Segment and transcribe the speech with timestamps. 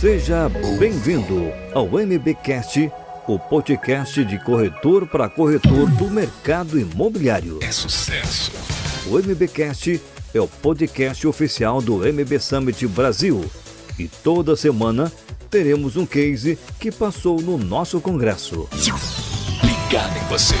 [0.00, 2.92] Seja bem-vindo ao MBcast,
[3.26, 7.60] o podcast de corretor para corretor do mercado imobiliário.
[7.62, 8.52] É sucesso.
[9.06, 9.98] O MBcast
[10.34, 13.50] é o podcast oficial do MB Summit Brasil
[13.98, 15.10] e toda semana
[15.50, 18.68] teremos um case que passou no nosso congresso.
[19.64, 20.56] Ligado em você.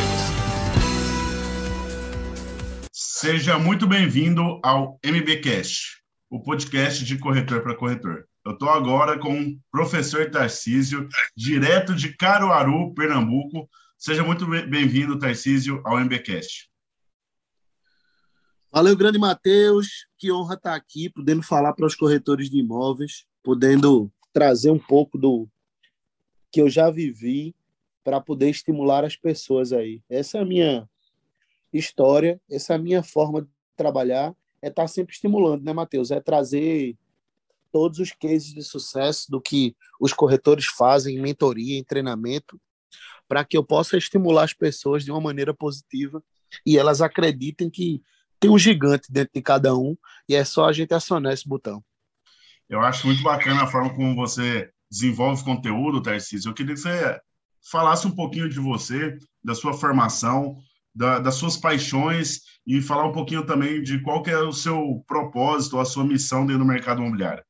[2.90, 5.98] Seja muito bem-vindo ao MBcast,
[6.30, 8.24] o podcast de corretor para corretor.
[8.46, 13.68] Eu estou agora com o professor Tarcísio, direto de Caruaru, Pernambuco.
[13.98, 16.70] Seja muito bem-vindo, Tarcísio, ao MBcast.
[18.70, 20.06] Valeu, grande Matheus.
[20.16, 25.18] Que honra estar aqui, podendo falar para os corretores de imóveis, podendo trazer um pouco
[25.18, 25.48] do
[26.52, 27.52] que eu já vivi
[28.04, 30.00] para poder estimular as pessoas aí.
[30.08, 30.88] Essa é a minha
[31.72, 34.32] história, essa é a minha forma de trabalhar,
[34.62, 36.12] é estar sempre estimulando, né, Matheus?
[36.12, 36.96] É trazer
[37.76, 42.58] todos os cases de sucesso do que os corretores fazem em mentoria, em treinamento,
[43.28, 46.22] para que eu possa estimular as pessoas de uma maneira positiva
[46.64, 48.00] e elas acreditem que
[48.40, 49.94] tem um gigante dentro de cada um
[50.26, 51.84] e é só a gente acionar esse botão.
[52.66, 56.48] Eu acho muito bacana a forma como você desenvolve conteúdo, Tarcísio.
[56.48, 57.20] Eu queria que você
[57.70, 60.56] falasse um pouquinho de você, da sua formação,
[60.94, 65.78] da, das suas paixões e falar um pouquinho também de qual é o seu propósito,
[65.78, 67.44] a sua missão dentro do mercado imobiliário.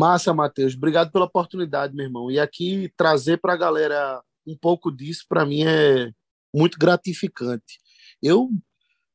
[0.00, 0.74] Massa, Matheus.
[0.74, 2.30] Obrigado pela oportunidade, meu irmão.
[2.30, 6.10] E aqui trazer para a galera um pouco disso, para mim, é
[6.54, 7.78] muito gratificante.
[8.22, 8.48] Eu,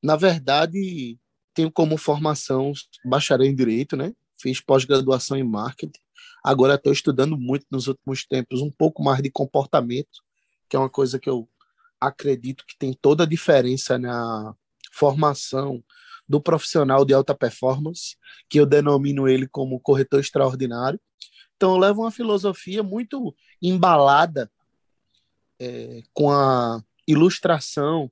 [0.03, 1.17] na verdade,
[1.55, 2.71] tenho como formação
[3.03, 4.13] bacharel em Direito, né?
[4.39, 5.99] Fiz pós-graduação em Marketing.
[6.43, 10.21] Agora estou estudando muito nos últimos tempos um pouco mais de comportamento,
[10.69, 11.49] que é uma coisa que eu
[11.99, 14.53] acredito que tem toda a diferença na
[14.93, 15.83] formação
[16.27, 18.17] do profissional de alta performance,
[18.49, 20.99] que eu denomino ele como corretor extraordinário.
[21.55, 24.51] Então, eu levo uma filosofia muito embalada
[25.59, 28.11] é, com a ilustração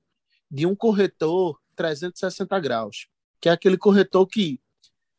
[0.50, 3.08] de um corretor 360 graus,
[3.42, 4.62] que é aquele corretor que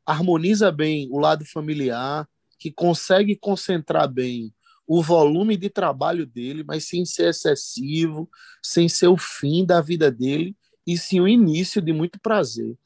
[0.07, 4.55] harmoniza bem o lado familiar, que consegue concentrar bem
[4.87, 8.29] o volume de trabalho dele, mas sem ser excessivo,
[8.63, 12.77] sem ser o fim da vida dele, e sim o início de muito prazer.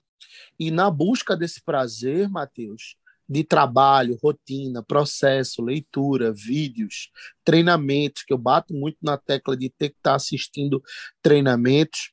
[0.59, 2.97] E na busca desse prazer, Mateus,
[3.28, 7.10] de trabalho, rotina, processo, leitura, vídeos,
[7.44, 10.82] treinamentos, que eu bato muito na tecla de ter que estar assistindo
[11.21, 12.12] treinamentos,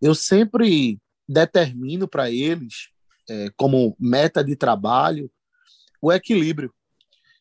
[0.00, 2.88] eu sempre determino para eles,
[3.28, 5.30] é, como meta de trabalho,
[6.00, 6.72] o equilíbrio.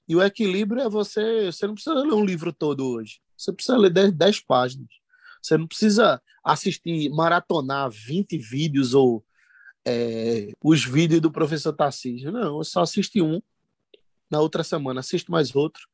[0.08, 1.46] E o equilíbrio é você.
[1.46, 3.22] Você não precisa ler um livro todo hoje.
[3.38, 4.90] Você precisa ler 10, 10 páginas.
[5.42, 9.24] Você não precisa assistir, maratonar 20 vídeos ou
[9.86, 12.32] é, os vídeos do professor Tarcísio.
[12.32, 13.42] Não, eu só assisti um,
[14.30, 15.88] na outra semana assisto mais outro.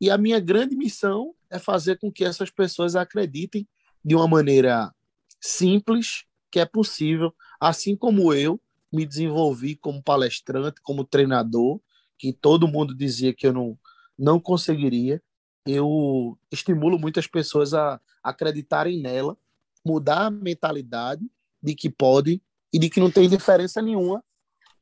[0.00, 3.66] E a minha grande missão é fazer com que essas pessoas acreditem
[4.04, 4.94] de uma maneira
[5.40, 8.60] simples que é possível, assim como eu
[8.92, 11.80] me desenvolvi como palestrante, como treinador,
[12.16, 13.78] que todo mundo dizia que eu não,
[14.18, 15.22] não conseguiria.
[15.66, 19.36] Eu estimulo muitas pessoas a acreditarem nela,
[19.84, 21.24] mudar a mentalidade
[21.62, 22.40] de que podem
[22.72, 24.22] e de que não tem diferença nenhuma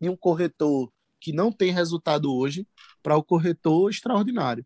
[0.01, 2.67] de um corretor que não tem resultado hoje
[3.03, 4.65] para o corretor extraordinário.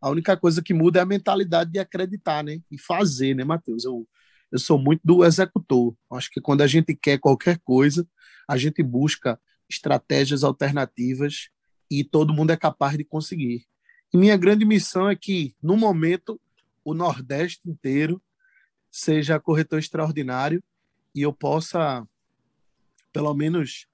[0.00, 2.60] A única coisa que muda é a mentalidade de acreditar, né?
[2.70, 3.84] E fazer, né, Matheus?
[3.84, 4.06] Eu,
[4.52, 5.96] eu sou muito do executor.
[6.12, 8.06] Acho que quando a gente quer qualquer coisa,
[8.46, 11.48] a gente busca estratégias alternativas
[11.90, 13.64] e todo mundo é capaz de conseguir.
[14.12, 16.40] E minha grande missão é que, no momento,
[16.84, 18.22] o Nordeste inteiro
[18.90, 20.62] seja corretor extraordinário
[21.14, 22.06] e eu possa
[23.12, 23.86] pelo menos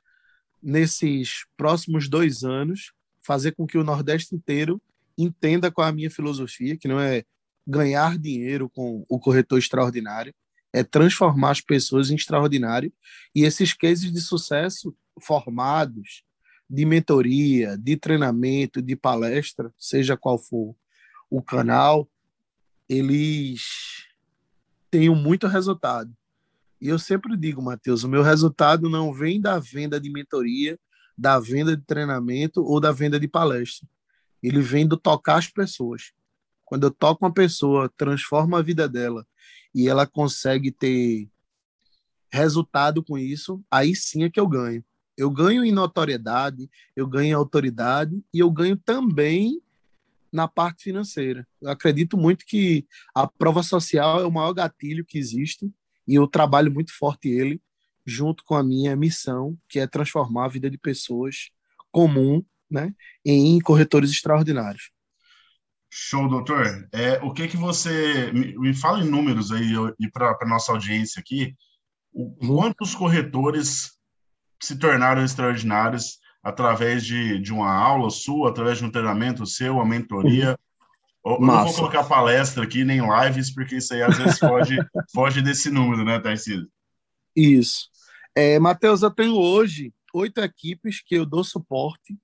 [0.63, 2.93] nesses próximos dois anos,
[3.23, 4.81] fazer com que o Nordeste inteiro
[5.17, 7.25] entenda qual é a minha filosofia, que não é
[7.67, 10.35] ganhar dinheiro com o corretor extraordinário,
[10.73, 12.93] é transformar as pessoas em extraordinário.
[13.35, 16.25] E esses cases de sucesso formados,
[16.69, 20.75] de mentoria, de treinamento, de palestra, seja qual for
[21.31, 22.09] o canal,
[22.89, 24.07] eles
[24.91, 26.15] têm muito resultado.
[26.85, 30.79] E eu sempre digo, Matheus, o meu resultado não vem da venda de mentoria,
[31.17, 33.89] da venda de treinamento ou da venda de palestra.
[34.43, 36.13] Ele vem do tocar as pessoas.
[36.63, 39.27] Quando eu toco uma pessoa, transformo a vida dela
[39.75, 41.27] e ela consegue ter
[42.31, 44.85] resultado com isso, aí sim é que eu ganho.
[45.17, 49.59] Eu ganho em notoriedade, eu ganho em autoridade e eu ganho também
[50.31, 51.49] na parte financeira.
[51.63, 55.73] Eu acredito muito que a prova social é o maior gatilho que existe
[56.07, 57.61] e eu trabalho muito forte ele
[58.07, 61.51] junto com a minha missão, que é transformar a vida de pessoas
[61.91, 62.93] comum né,
[63.25, 64.91] em corretores extraordinários.
[65.91, 66.89] Show, doutor.
[66.93, 70.73] É, o que que você me, me fala em números aí e para a nossa
[70.73, 71.55] audiência aqui,
[72.13, 72.57] o, uhum.
[72.57, 73.93] quantos corretores
[74.61, 79.87] se tornaram extraordinários através de, de uma aula sua, através de um treinamento seu, uma
[79.87, 80.59] mentoria?
[81.25, 84.77] Eu não vou colocar palestra aqui, nem lives, porque isso aí às vezes foge,
[85.15, 86.69] foge desse número, né, Tarcísio?
[87.35, 87.89] Isso.
[88.35, 92.17] É, Matheus, eu tenho hoje oito equipes que eu dou suporte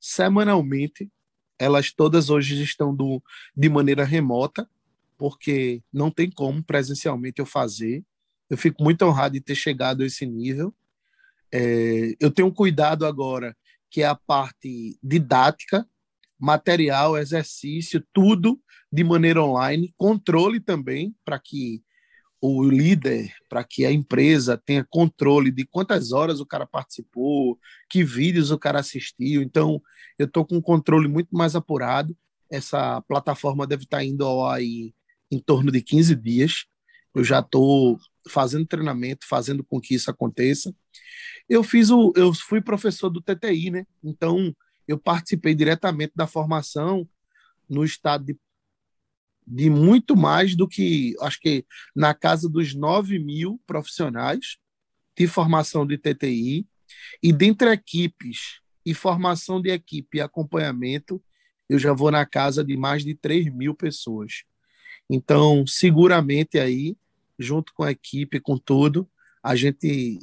[0.00, 1.10] semanalmente
[1.58, 3.22] elas todas hoje estão do,
[3.56, 4.68] de maneira remota,
[5.16, 8.04] porque não tem como presencialmente eu fazer.
[8.48, 10.72] Eu fico muito honrado de ter chegado a esse nível.
[11.52, 13.56] É, eu tenho cuidado agora,
[13.90, 15.86] que é a parte didática,
[16.38, 21.82] material, exercício, tudo de maneira online, controle também, para que
[22.40, 27.58] o líder, para que a empresa tenha controle de quantas horas o cara participou,
[27.90, 29.42] que vídeos o cara assistiu.
[29.42, 29.82] Então,
[30.18, 32.16] eu estou com um controle muito mais apurado.
[32.50, 34.94] Essa plataforma deve estar tá indo ao aí
[35.30, 36.64] em torno de 15 dias.
[37.14, 37.98] Eu já estou
[38.28, 40.72] fazendo treinamento, fazendo com que isso aconteça.
[41.48, 43.84] Eu fiz o, eu fui professor do TTI, né?
[44.04, 44.54] Então,
[44.88, 47.08] eu participei diretamente da formação
[47.68, 48.38] no estado de
[49.50, 51.64] de muito mais do que, acho que
[51.96, 54.58] na casa dos 9 mil profissionais
[55.16, 56.66] de formação de TTI,
[57.22, 61.22] e dentre equipes e formação de equipe e acompanhamento,
[61.68, 64.44] eu já vou na casa de mais de 3 mil pessoas.
[65.08, 66.96] Então, seguramente aí,
[67.38, 69.08] junto com a equipe, com tudo,
[69.42, 70.18] a gente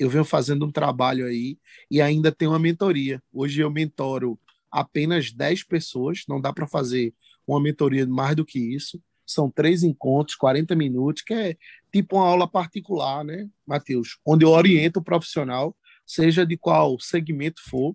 [0.00, 1.58] eu venho fazendo um trabalho aí
[1.90, 3.22] e ainda tem uma mentoria.
[3.30, 7.12] Hoje eu mentoro apenas 10 pessoas, não dá para fazer
[7.46, 8.98] uma mentoria mais do que isso.
[9.26, 11.56] São três encontros, 40 minutos, que é
[11.92, 14.18] tipo uma aula particular, né, Matheus?
[14.24, 15.76] Onde eu oriento o profissional,
[16.06, 17.94] seja de qual segmento for.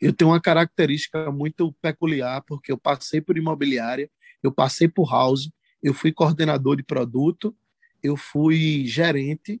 [0.00, 4.08] Eu tenho uma característica muito peculiar, porque eu passei por imobiliária,
[4.40, 5.50] eu passei por house,
[5.82, 7.52] eu fui coordenador de produto,
[8.00, 9.60] eu fui gerente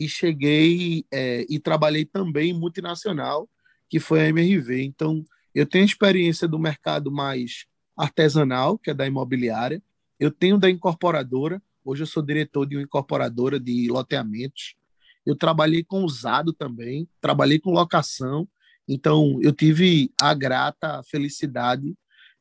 [0.00, 3.46] e cheguei é, e trabalhei também em multinacional,
[3.86, 4.82] que foi a MRV.
[4.82, 5.22] Então,
[5.54, 9.82] eu tenho experiência do mercado mais artesanal, que é da imobiliária.
[10.18, 11.62] Eu tenho da incorporadora.
[11.84, 14.74] Hoje eu sou diretor de uma incorporadora de loteamentos.
[15.26, 18.48] Eu trabalhei com usado também, trabalhei com locação.
[18.88, 21.94] Então, eu tive a grata felicidade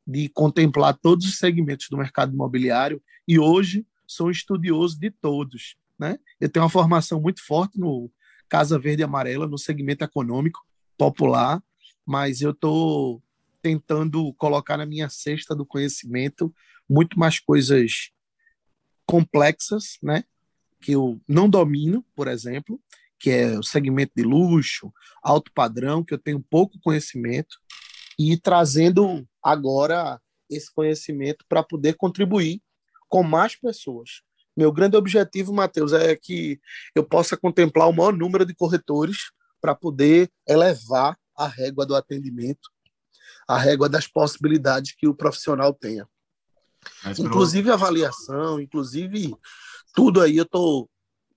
[0.08, 5.76] de contemplar todos os segmentos do mercado imobiliário e hoje sou estudioso de todos.
[6.00, 6.18] Né?
[6.40, 8.10] Eu tenho uma formação muito forte no
[8.48, 10.66] Casa Verde e Amarela, no segmento econômico
[10.98, 11.62] popular,
[12.06, 13.22] mas eu estou
[13.62, 16.54] tentando colocar na minha cesta do conhecimento
[16.90, 18.12] muito mais coisas
[19.06, 20.24] complexas, né?
[20.82, 22.82] Que eu não domino, por exemplo,
[23.20, 24.92] que é o segmento de luxo,
[25.22, 27.58] alto padrão, que eu tenho pouco conhecimento,
[28.18, 30.20] e trazendo agora
[30.50, 32.62] esse conhecimento para poder contribuir
[33.08, 34.22] com mais pessoas.
[34.60, 36.60] Meu grande objetivo, Matheus, é que
[36.94, 42.70] eu possa contemplar o maior número de corretores para poder elevar a régua do atendimento
[43.48, 46.08] a régua das possibilidades que o profissional tenha.
[47.18, 49.34] Inclusive avaliação, inclusive
[49.96, 50.88] tudo aí eu estou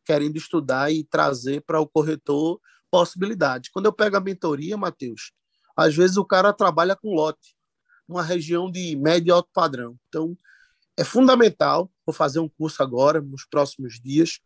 [0.05, 2.61] querendo estudar e trazer para o corretor
[2.91, 3.71] possibilidade.
[3.73, 5.33] Quando eu pego a mentoria, Matheus,
[5.75, 7.57] às vezes o cara trabalha com lote,
[8.07, 9.97] numa região de médio e alto padrão.
[10.09, 10.37] Então,
[10.99, 14.41] é fundamental, vou fazer um curso agora, nos próximos dias,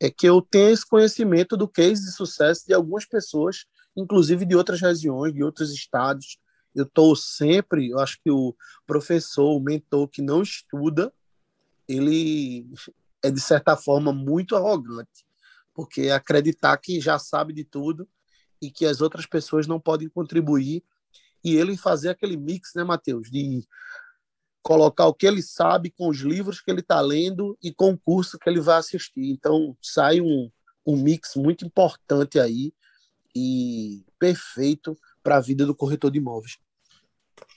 [0.00, 3.66] é que eu tenha esse conhecimento do case de sucesso de algumas pessoas,
[3.96, 6.38] inclusive de outras regiões, de outros estados,
[6.74, 8.54] eu estou sempre, eu acho que o
[8.86, 11.12] professor, o mentor que não estuda,
[11.88, 12.66] ele
[13.22, 15.26] é de certa forma muito arrogante,
[15.74, 18.08] porque acreditar que já sabe de tudo
[18.62, 20.84] e que as outras pessoas não podem contribuir
[21.42, 23.66] e ele fazer aquele mix, né, Matheus, de
[24.62, 27.98] colocar o que ele sabe com os livros que ele está lendo e com o
[27.98, 29.30] curso que ele vai assistir.
[29.30, 30.50] Então sai um,
[30.86, 32.72] um mix muito importante aí
[33.34, 36.58] e perfeito para a vida do corretor de imóveis.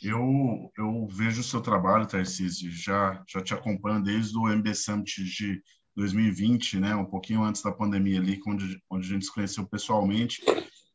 [0.02, 5.24] Eu, eu vejo o seu trabalho, Tarcísio, já, já te acompanho desde o MB Summit
[5.24, 5.62] de
[5.96, 10.42] 2020, né, um pouquinho antes da pandemia ali, onde, onde a gente se conheceu pessoalmente.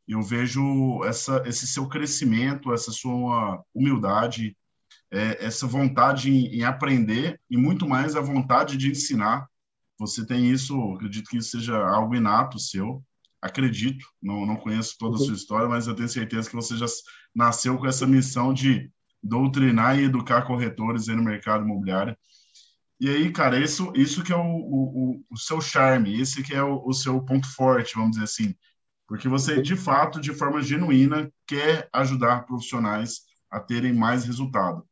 [0.07, 4.57] Eu vejo essa, esse seu crescimento, essa sua humildade,
[5.11, 9.49] é, essa vontade em, em, aprender e muito mais a vontade de ensinar.
[9.99, 13.03] Você tem isso, acredito que isso seja algo inato seu
[13.41, 15.35] acredito, não, não conheço toda a sua uhum.
[15.35, 16.87] história, mas eu tenho certeza que você já
[17.35, 18.91] nasceu com essa missão de
[19.23, 22.17] doutrinar e educar corretores aí no mercado imobiliário.
[23.01, 26.63] E aí, cara, isso, isso que é o, o, o seu charme, esse que é
[26.63, 28.55] o, o, seu ponto forte, vamos dizer assim.
[29.07, 34.85] porque você, de fato, de forma genuína, quer ajudar profissionais a terem mais resultado.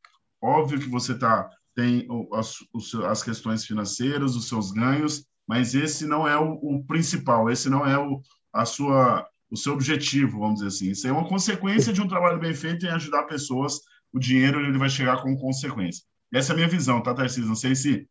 [0.43, 2.57] Óbvio que você tá, tem as,
[3.05, 7.87] as questões financeiras, os seus ganhos, mas esse não é o, o principal, esse não
[7.87, 8.21] é o,
[8.53, 10.91] a sua, o seu objetivo, vamos dizer assim.
[10.91, 13.81] Isso é uma consequência de um trabalho bem feito em ajudar pessoas.
[14.13, 16.05] O dinheiro ele vai chegar como consequência.
[16.33, 17.47] Essa é a minha visão, tá, Tarcísio?
[17.47, 18.09] Não sei se,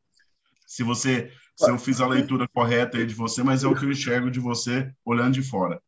[0.66, 3.86] se você se eu fiz a leitura correta aí de você, mas é o que
[3.86, 5.82] eu enxergo de você olhando de fora.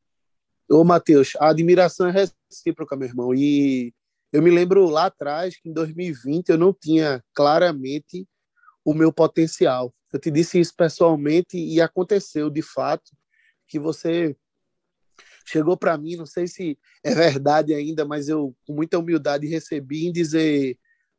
[0.69, 2.11] Ô, Matheus, a admiração é
[2.49, 3.33] recíproca, meu irmão.
[3.33, 3.93] E
[4.37, 8.27] eu me lembro lá atrás que em 2020 eu não tinha claramente
[8.85, 9.91] o meu potencial.
[10.13, 13.11] Eu te disse isso pessoalmente e aconteceu de fato
[13.67, 14.37] que você
[15.43, 20.05] chegou para mim, não sei se é verdade ainda, mas eu com muita humildade recebi
[20.05, 20.77] em dizer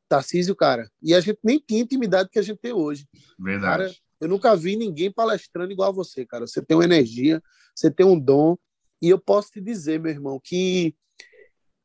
[0.09, 3.05] Tarcísio, cara, e a gente nem tinha intimidade que a gente tem hoje.
[3.37, 3.67] Verdade.
[3.67, 6.47] Cara, eu nunca vi ninguém palestrando igual a você, cara.
[6.47, 7.43] Você tem uma energia,
[7.75, 8.57] você tem um dom,
[9.03, 10.95] e eu posso te dizer, meu irmão, que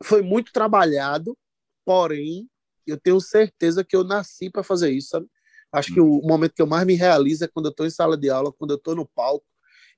[0.04, 1.36] foi muito trabalhado,
[1.84, 2.48] porém,
[2.86, 5.26] eu tenho certeza que eu nasci para fazer isso, sabe?
[5.72, 8.16] Acho que o momento que eu mais me realizo é quando eu estou em sala
[8.16, 9.46] de aula, quando eu estou no palco,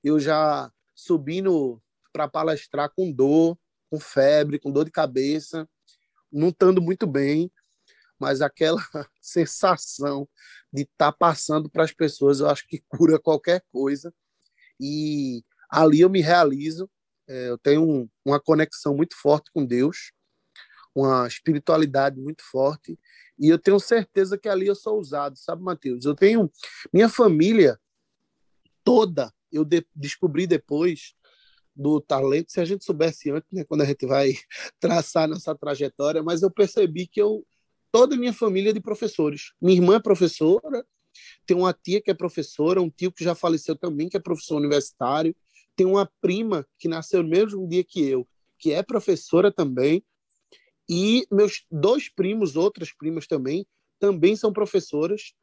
[0.03, 1.79] eu já subindo
[2.11, 3.55] para palestrar com dor,
[3.89, 5.69] com febre, com dor de cabeça,
[6.31, 7.51] não estando muito bem,
[8.19, 8.81] mas aquela
[9.21, 10.27] sensação
[10.73, 14.13] de estar tá passando para as pessoas, eu acho que cura qualquer coisa.
[14.79, 16.89] E ali eu me realizo,
[17.27, 20.11] eu tenho um, uma conexão muito forte com Deus,
[20.95, 22.97] uma espiritualidade muito forte,
[23.37, 26.05] e eu tenho certeza que ali eu sou usado, sabe, Mateus?
[26.05, 26.51] Eu tenho
[26.91, 27.79] minha família
[28.83, 31.13] toda, eu de, descobri depois
[31.75, 34.33] do talento, se a gente soubesse antes, né, quando a gente vai
[34.79, 37.45] traçar nossa trajetória, mas eu percebi que eu
[37.91, 39.53] toda a minha família é de professores.
[39.61, 40.85] Minha irmã é professora,
[41.45, 44.57] tem uma tia que é professora, um tio que já faleceu também, que é professor
[44.57, 45.35] universitário,
[45.77, 50.03] tem uma prima que nasceu no mesmo dia que eu, que é professora também,
[50.89, 53.65] e meus dois primos, outras primas também,
[53.99, 55.33] também são professoras,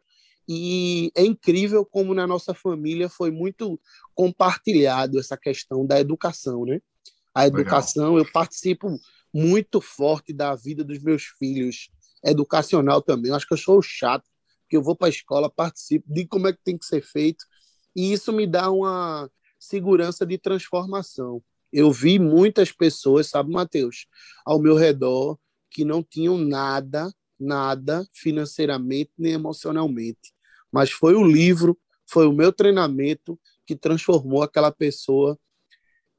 [0.47, 3.81] e é incrível como na nossa família foi muito
[4.13, 6.81] compartilhado essa questão da educação, né?
[7.33, 8.19] A educação, Legal.
[8.19, 8.99] eu participo
[9.33, 11.91] muito forte da vida dos meus filhos,
[12.25, 13.31] educacional também.
[13.31, 14.29] Eu acho que eu sou chato,
[14.69, 17.45] que eu vou para a escola, participo, digo como é que tem que ser feito,
[17.95, 19.31] e isso me dá uma
[19.65, 21.43] segurança de transformação.
[21.73, 24.07] Eu vi muitas pessoas, sabe, Mateus,
[24.45, 25.39] ao meu redor,
[25.71, 30.33] que não tinham nada, nada financeiramente nem emocionalmente.
[30.71, 35.39] Mas foi o livro, foi o meu treinamento que transformou aquela pessoa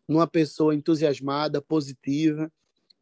[0.08, 2.52] numa pessoa entusiasmada, positiva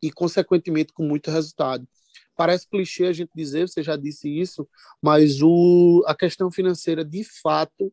[0.01, 1.87] e, consequentemente, com muito resultado.
[2.35, 4.67] Parece clichê a gente dizer, você já disse isso,
[5.01, 7.91] mas o, a questão financeira, de fato,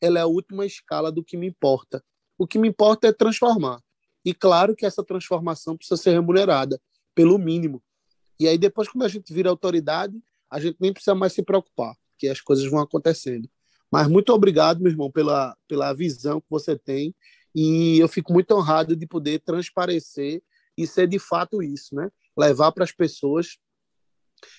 [0.00, 2.02] ela é a última escala do que me importa.
[2.36, 3.80] O que me importa é transformar.
[4.24, 6.80] E claro que essa transformação precisa ser remunerada,
[7.14, 7.82] pelo mínimo.
[8.38, 11.94] E aí, depois, quando a gente vira autoridade, a gente nem precisa mais se preocupar,
[12.16, 13.48] que as coisas vão acontecendo.
[13.90, 17.14] Mas muito obrigado, meu irmão, pela, pela visão que você tem.
[17.54, 20.42] E eu fico muito honrado de poder transparecer
[20.76, 22.08] e ser de fato isso, né?
[22.36, 23.58] Levar para as pessoas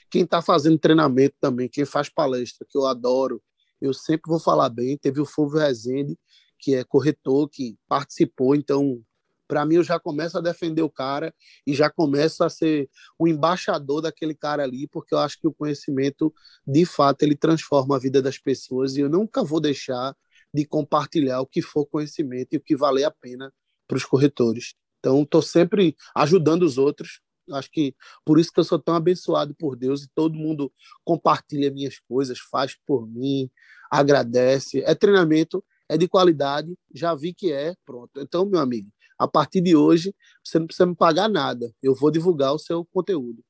[0.09, 3.41] quem está fazendo treinamento também, quem faz palestra, que eu adoro,
[3.81, 4.97] eu sempre vou falar bem.
[4.97, 6.17] Teve o Fulvio Rezende,
[6.57, 9.01] que é corretor, que participou, então,
[9.47, 11.33] para mim, eu já começo a defender o cara
[11.65, 15.53] e já começo a ser o embaixador daquele cara ali, porque eu acho que o
[15.53, 16.31] conhecimento,
[16.67, 20.15] de fato, ele transforma a vida das pessoas e eu nunca vou deixar
[20.53, 23.51] de compartilhar o que for conhecimento e o que valer a pena
[23.87, 24.75] para os corretores.
[24.99, 27.21] Então, estou sempre ajudando os outros,
[27.53, 30.71] Acho que por isso que eu sou tão abençoado por Deus e todo mundo
[31.03, 33.49] compartilha minhas coisas, faz por mim,
[33.91, 34.81] agradece.
[34.85, 38.11] É treinamento, é de qualidade, já vi que é, pronto.
[38.19, 40.13] Então, meu amigo, a partir de hoje,
[40.43, 41.71] você não precisa me pagar nada.
[41.81, 43.43] Eu vou divulgar o seu conteúdo.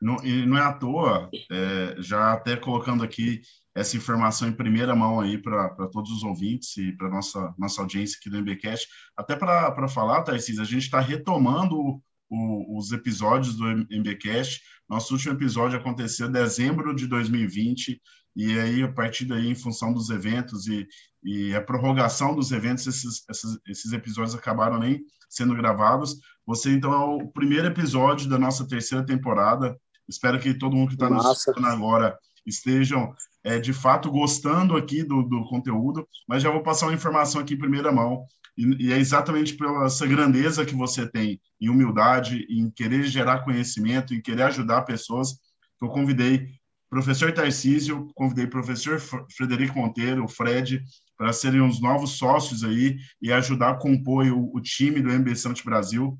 [0.00, 3.42] Não, e não é à toa, é, já até colocando aqui
[3.74, 8.16] essa informação em primeira mão aí para todos os ouvintes e para nossa nossa audiência
[8.18, 13.66] aqui do MBcast, até para falar, Tarcísio, a gente está retomando o, os episódios do
[13.66, 14.62] MBcast.
[14.88, 18.00] Nosso último episódio aconteceu em dezembro de 2020
[18.36, 20.86] e aí a partir daí, em função dos eventos e,
[21.22, 26.16] e a prorrogação dos eventos, esses, esses, esses episódios acabaram nem sendo gravados.
[26.46, 29.76] Você então é o primeiro episódio da nossa terceira temporada.
[30.08, 35.02] Espero que todo mundo que está nos assistindo agora estejam é, de fato gostando aqui
[35.02, 38.24] do, do conteúdo, mas já vou passar uma informação aqui em primeira mão.
[38.56, 43.44] E, e, é exatamente pela essa grandeza que você tem em humildade, em querer gerar
[43.44, 45.32] conhecimento, em querer ajudar pessoas,
[45.78, 46.48] que eu convidei
[46.90, 49.00] professor Tarcísio, convidei professor
[49.36, 50.82] Frederico Monteiro, o Fred,
[51.16, 55.36] para serem os novos sócios aí e ajudar a compor o, o time do MB
[55.36, 56.18] Summit Brasil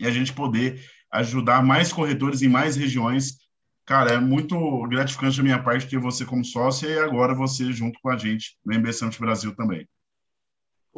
[0.00, 0.82] e a gente poder
[1.12, 3.36] ajudar mais corretores em mais regiões.
[3.84, 4.56] Cara, é muito
[4.88, 8.56] gratificante da minha parte ter você como sócio e agora você junto com a gente
[8.64, 9.86] no MB Summit Brasil também.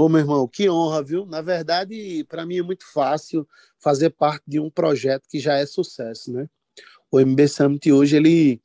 [0.00, 1.26] Ô, meu irmão, que honra, viu?
[1.26, 3.46] Na verdade, para mim é muito fácil
[3.78, 6.48] fazer parte de um projeto que já é sucesso, né?
[7.10, 8.62] O MB Summit hoje ele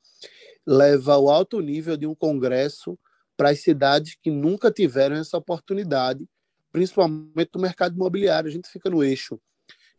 [0.65, 2.97] leva o alto nível de um congresso
[3.35, 6.25] para as cidades que nunca tiveram essa oportunidade,
[6.71, 8.47] principalmente no mercado imobiliário.
[8.47, 9.37] A gente fica no eixo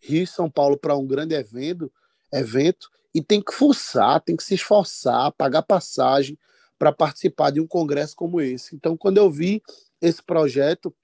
[0.00, 1.92] Rio e São Paulo para um grande evento,
[2.32, 6.38] evento e tem que forçar, tem que se esforçar, pagar passagem
[6.78, 8.74] para participar de um congresso como esse.
[8.74, 9.62] Então, quando eu vi
[10.00, 10.94] esse projeto,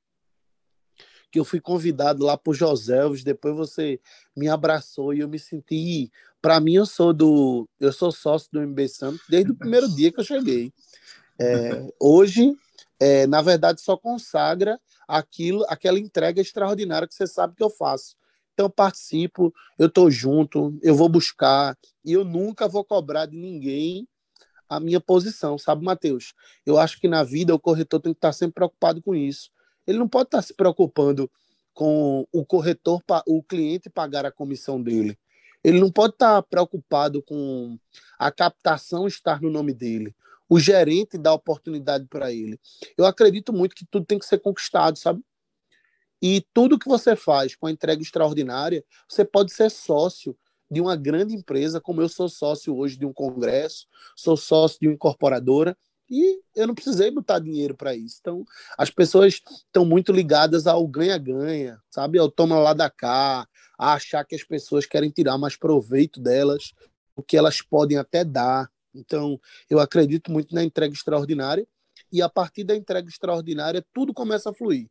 [1.33, 3.99] que eu fui convidado lá por José, depois você
[4.37, 6.13] me abraçou e eu me senti,
[6.43, 10.13] para mim eu sou do, eu sou sócio do MB Santos desde o primeiro dia
[10.13, 10.71] que eu cheguei.
[11.41, 12.55] É, hoje,
[13.01, 18.15] é, na verdade, só consagra aquilo, aquela entrega extraordinária que você sabe que eu faço.
[18.53, 23.37] Então, eu participo, eu estou junto, eu vou buscar, e eu nunca vou cobrar de
[23.37, 24.07] ninguém
[24.69, 26.35] a minha posição, sabe, Matheus?
[26.65, 29.51] Eu acho que na vida o corretor tem que estar sempre preocupado com isso.
[29.87, 31.31] Ele não pode estar se preocupando
[31.75, 35.19] com o corretor, o cliente pagar a comissão dele.
[35.65, 37.79] Ele não pode estar preocupado com
[38.19, 40.15] a captação estar no nome dele
[40.53, 42.61] o gerente dá oportunidade para ele.
[42.95, 45.25] Eu acredito muito que tudo tem que ser conquistado, sabe?
[46.21, 50.37] E tudo que você faz com a entrega extraordinária, você pode ser sócio
[50.71, 54.89] de uma grande empresa, como eu sou sócio hoje de um congresso, sou sócio de
[54.89, 55.75] uma incorporadora,
[56.11, 58.19] e eu não precisei botar dinheiro para isso.
[58.21, 58.45] Então,
[58.77, 62.19] as pessoas estão muito ligadas ao ganha-ganha, sabe?
[62.19, 63.47] Ao toma lá da cá,
[63.79, 66.73] a achar que as pessoas querem tirar mais proveito delas,
[67.17, 68.71] o que elas podem até dar.
[68.95, 69.41] Então,
[69.71, 71.67] eu acredito muito na entrega extraordinária
[72.11, 74.89] e a partir da entrega extraordinária tudo começa a fluir.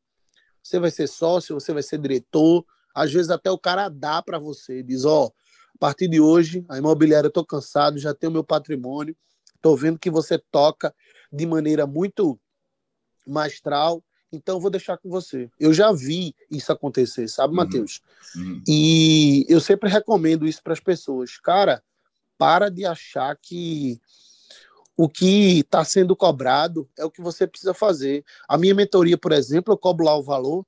[0.63, 4.39] Você vai ser sócio, você vai ser diretor, às vezes até o cara dá para
[4.39, 5.33] você, diz, ó, oh,
[5.75, 9.15] a partir de hoje, a imobiliária eu tô cansado, já tenho meu patrimônio,
[9.61, 10.93] tô vendo que você toca
[11.31, 12.39] de maneira muito
[13.25, 15.49] maestral, então vou deixar com você.
[15.59, 17.57] Eu já vi isso acontecer, sabe, uhum.
[17.57, 18.01] Matheus?
[18.35, 18.63] Uhum.
[18.67, 21.37] E eu sempre recomendo isso para as pessoas.
[21.37, 21.83] Cara,
[22.37, 23.99] para de achar que
[24.97, 28.23] o que está sendo cobrado é o que você precisa fazer.
[28.47, 30.65] A minha mentoria, por exemplo, eu cobro lá o valor,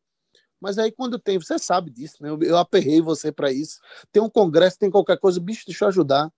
[0.60, 2.30] mas aí quando tem, você sabe disso, né?
[2.30, 3.80] Eu, eu aperrei você para isso.
[4.12, 6.32] Tem um congresso, tem qualquer coisa, bicho, deixa eu ajudar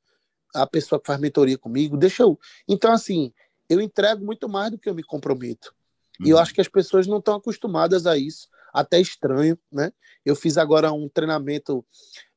[0.56, 2.40] a pessoa que faz mentoria comigo, deixa eu.
[2.68, 3.34] Então, assim,
[3.70, 5.76] eu entrego muito mais do que eu me comprometo.
[6.20, 6.28] Uhum.
[6.28, 6.42] E eu uhum.
[6.42, 9.92] acho que as pessoas não estão acostumadas a isso, até estranho, né?
[10.26, 11.86] Eu fiz agora um treinamento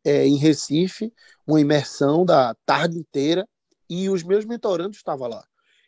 [0.04, 1.12] é, em Recife,
[1.46, 3.48] uma imersão da tarde inteira,
[3.88, 5.44] e os meus mentorandos estavam lá.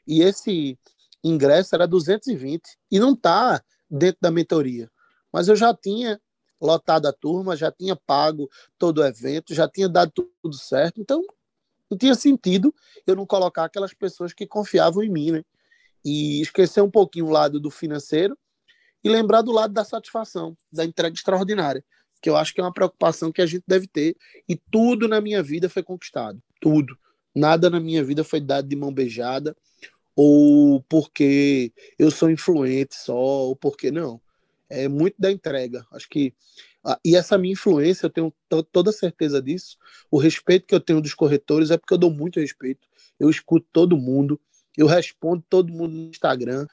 [0.06, 0.78] E esse
[1.22, 4.90] ingresso era 220, e não está dentro da mentoria.
[5.32, 6.20] Mas eu já tinha
[6.60, 11.22] lotado a turma, já tinha pago todo o evento, já tinha dado tudo certo, então
[11.90, 12.74] não tinha sentido
[13.06, 15.44] eu não colocar aquelas pessoas que confiavam em mim, né?
[16.04, 18.36] E esquecer um pouquinho o lado do financeiro
[19.02, 21.84] e lembrar do lado da satisfação, da entrega extraordinária
[22.20, 24.16] que eu acho que é uma preocupação que a gente deve ter.
[24.48, 26.40] E tudo na minha vida foi conquistado.
[26.60, 26.96] Tudo.
[27.34, 29.56] Nada na minha vida foi dado de mão beijada,
[30.14, 34.20] ou porque eu sou influente só, ou porque não.
[34.68, 35.86] É muito da entrega.
[35.92, 36.34] Acho que.
[37.04, 38.32] E essa minha influência, eu tenho
[38.72, 39.76] toda certeza disso.
[40.10, 42.86] O respeito que eu tenho dos corretores é porque eu dou muito respeito.
[43.18, 44.40] Eu escuto todo mundo,
[44.76, 46.66] eu respondo todo mundo no Instagram.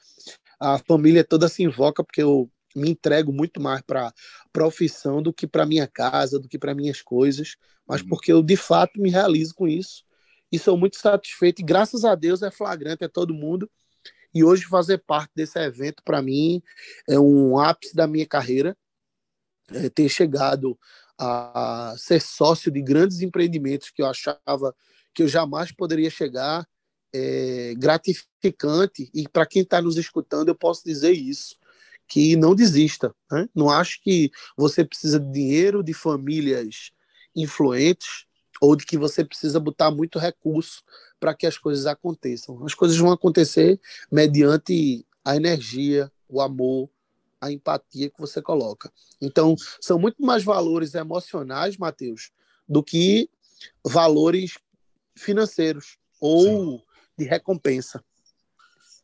[0.58, 4.12] A família toda se invoca porque eu me entrego muito mais para a
[4.52, 8.08] profissão do que para minha casa, do que para minhas coisas, mas uhum.
[8.08, 10.04] porque eu de fato me realizo com isso
[10.50, 11.60] e sou muito satisfeito.
[11.60, 13.70] E graças a Deus é flagrante, é todo mundo.
[14.34, 16.62] E hoje fazer parte desse evento para mim
[17.08, 18.76] é um ápice da minha carreira.
[19.72, 20.78] É ter chegado
[21.18, 24.74] a ser sócio de grandes empreendimentos que eu achava
[25.14, 26.66] que eu jamais poderia chegar
[27.12, 31.56] é gratificante e para quem está nos escutando eu posso dizer isso
[32.06, 33.14] que não desista.
[33.30, 33.48] Né?
[33.54, 36.90] Não acho que você precisa de dinheiro, de famílias
[37.34, 38.26] influentes,
[38.60, 40.82] ou de que você precisa botar muito recurso
[41.20, 42.64] para que as coisas aconteçam.
[42.64, 46.90] As coisas vão acontecer mediante a energia, o amor,
[47.40, 48.92] a empatia que você coloca.
[49.20, 52.30] Então, são muito mais valores emocionais, Matheus,
[52.68, 53.28] do que
[53.84, 54.58] valores
[55.16, 56.82] financeiros ou Sim.
[57.18, 58.02] de recompensa.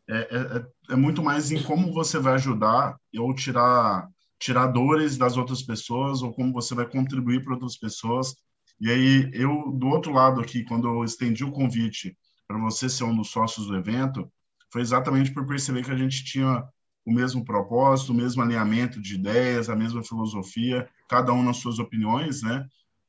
[0.09, 5.17] É, é, é, é, muito mais em como você vai ajudar ou tirar tirar dores
[5.17, 8.35] das outras pessoas ou como você vai contribuir para outras pessoas.
[8.79, 12.15] E aí eu do outro lado aqui, quando eu estendi o convite
[12.47, 14.31] para você ser um dos sócios do evento,
[14.71, 16.63] foi exatamente por perceber que a gente tinha
[17.05, 21.79] o mesmo propósito, o mesmo alinhamento de ideias, a mesma filosofia, cada um nas suas
[21.79, 22.67] opiniões, né?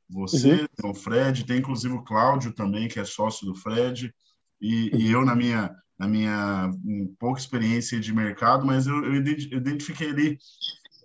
[0.08, 0.90] Você, uhum.
[0.90, 4.12] o Fred, tem inclusive o Cláudio também, que é sócio do Fred,
[4.60, 6.70] e, e eu na minha na minha
[7.18, 10.38] pouca experiência de mercado, mas eu, eu identifiquei ali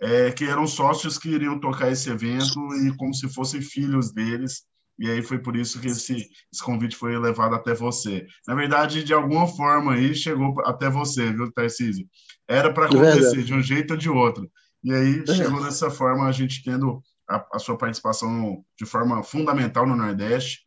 [0.01, 4.65] é, que eram sócios que iriam tocar esse evento e como se fossem filhos deles,
[5.01, 8.23] e aí foi por isso que esse, esse convite foi levado até você.
[8.47, 12.07] Na verdade, de alguma forma aí chegou até você, viu, Tarcísio?
[12.47, 14.47] Era para acontecer de um jeito ou de outro.
[14.83, 15.33] E aí é.
[15.33, 20.59] chegou dessa forma, a gente tendo a, a sua participação de forma fundamental no Nordeste.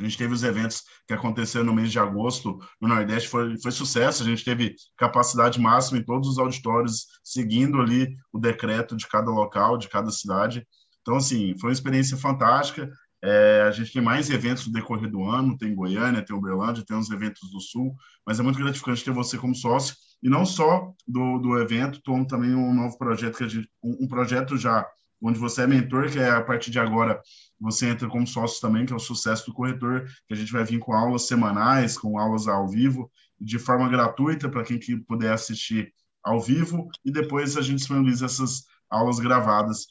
[0.00, 3.70] A gente teve os eventos que aconteceram no mês de agosto no Nordeste, foi, foi
[3.70, 4.24] sucesso.
[4.24, 9.30] A gente teve capacidade máxima em todos os auditórios, seguindo ali o decreto de cada
[9.30, 10.66] local, de cada cidade.
[11.02, 12.90] Então, assim, foi uma experiência fantástica.
[13.22, 16.96] É, a gente tem mais eventos no decorrer do ano, tem Goiânia, tem Uberlândia, tem
[16.96, 17.94] uns eventos do Sul,
[18.26, 22.26] mas é muito gratificante ter você como sócio, e não só do, do evento, como
[22.26, 24.86] também um novo projeto, que a gente, um, um projeto já
[25.22, 27.20] onde você é mentor, que é a partir de agora
[27.60, 30.64] você entra como sócio também, que é o sucesso do corretor, que a gente vai
[30.64, 35.32] vir com aulas semanais, com aulas ao vivo, de forma gratuita para quem que puder
[35.32, 39.86] assistir ao vivo, e depois a gente disponibiliza essas aulas gravadas.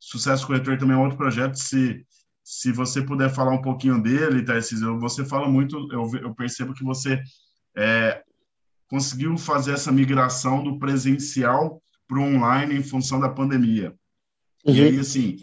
[0.00, 2.04] Sucesso Corretor também é outro projeto, se
[2.44, 6.84] se você puder falar um pouquinho dele, Tarcísio, você fala muito, eu, eu percebo que
[6.84, 7.20] você
[7.76, 8.22] é,
[8.88, 13.94] conseguiu fazer essa migração do presencial para o online em função da pandemia.
[14.64, 14.74] Uhum.
[14.74, 15.36] E aí, assim,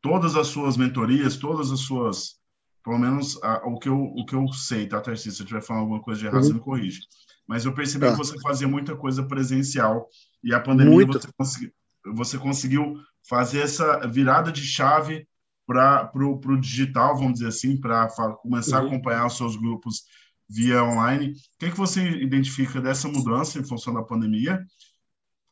[0.00, 2.36] todas as suas mentorias, todas as suas,
[2.84, 5.32] pelo menos a, o, que eu, o que eu sei, tá, Tarcísio?
[5.32, 6.48] Se eu estiver falando alguma coisa de errado, uhum.
[6.48, 7.00] você me corrige.
[7.46, 8.12] Mas eu percebi tá.
[8.12, 10.08] que você fazia muita coisa presencial
[10.42, 11.72] e a pandemia você, consegui,
[12.14, 12.96] você conseguiu
[13.28, 15.26] fazer essa virada de chave
[15.66, 18.08] para o digital, vamos dizer assim, para
[18.42, 18.84] começar uhum.
[18.84, 20.04] a acompanhar os seus grupos
[20.48, 21.30] via online.
[21.30, 24.64] O que, é que você identifica dessa mudança em função da pandemia?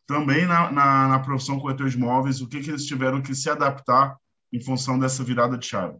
[0.06, 3.48] Também na, na, na profissão corretor de imóveis, o que, que eles tiveram que se
[3.48, 4.16] adaptar
[4.52, 5.96] em função dessa virada de chave?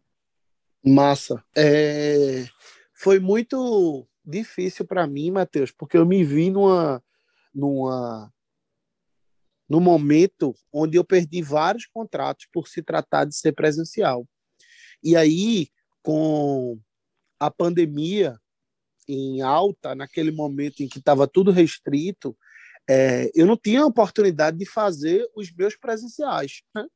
[0.85, 1.42] Massa.
[1.57, 2.46] É...
[2.94, 7.03] Foi muito difícil para mim, Matheus, porque eu me vi numa,
[7.55, 8.33] numa
[9.68, 14.27] no momento onde eu perdi vários contratos por se tratar de ser presencial.
[15.03, 15.68] E aí,
[16.03, 16.79] com
[17.38, 18.38] a pandemia
[19.09, 22.37] em alta, naquele momento em que estava tudo restrito,
[22.88, 26.62] é, eu não tinha a oportunidade de fazer os meus presenciais.
[26.75, 26.87] Né?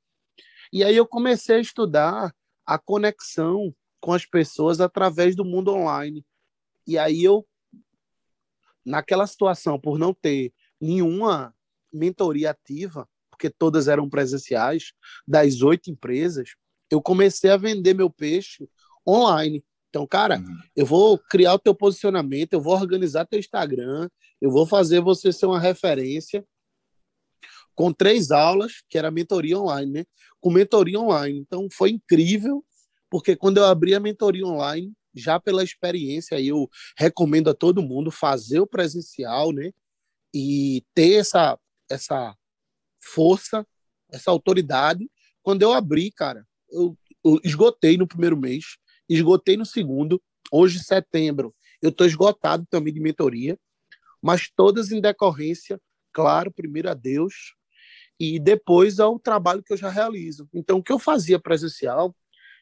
[0.73, 6.25] E aí eu comecei a estudar a conexão com as pessoas através do mundo online.
[6.87, 7.47] E aí eu,
[8.85, 11.56] naquela situação, por não ter nenhuma
[11.97, 14.93] mentoria ativa, porque todas eram presenciais,
[15.27, 16.51] das oito empresas,
[16.91, 18.69] eu comecei a vender meu peixe
[19.07, 19.65] online.
[19.89, 20.59] Então, cara, uhum.
[20.75, 24.09] eu vou criar o teu posicionamento, eu vou organizar teu Instagram,
[24.41, 26.45] eu vou fazer você ser uma referência
[27.75, 30.05] com três aulas, que era mentoria online, né?
[30.41, 31.39] Com mentoria online.
[31.39, 32.65] Então, foi incrível,
[33.11, 38.11] porque quando eu abri a mentoria online, já pela experiência, eu recomendo a todo mundo
[38.11, 39.73] fazer o presencial, né?
[40.35, 41.59] E ter essa
[41.91, 42.37] essa
[43.03, 43.67] força,
[44.11, 45.11] essa autoridade.
[45.43, 48.77] Quando eu abri, cara, eu, eu esgotei no primeiro mês,
[49.09, 50.23] esgotei no segundo.
[50.51, 53.59] Hoje, setembro, eu estou esgotado também de mentoria,
[54.23, 55.81] mas todas em decorrência,
[56.13, 57.55] claro, primeiro a Deus
[58.19, 60.49] e depois ao trabalho que eu já realizo.
[60.53, 62.17] Então, o que eu fazia presencial,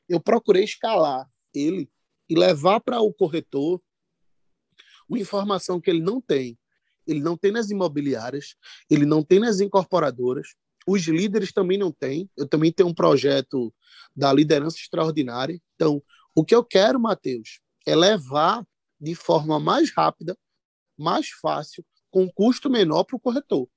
[0.09, 1.89] eu procurei escalar ele
[2.29, 3.81] e levar para o corretor
[5.09, 6.59] uma informação que ele não tem,
[7.07, 8.55] ele não tem nas imobiliárias,
[8.91, 10.49] ele não tem nas incorporadoras,
[10.87, 12.29] os líderes também não têm.
[12.37, 13.75] Eu também tenho um projeto
[14.15, 15.61] da liderança extraordinária.
[15.75, 16.03] Então,
[16.35, 18.67] o que eu quero, Matheus, é levar
[19.01, 20.37] de forma mais rápida,
[20.99, 23.69] mais fácil, com custo menor para o corretor.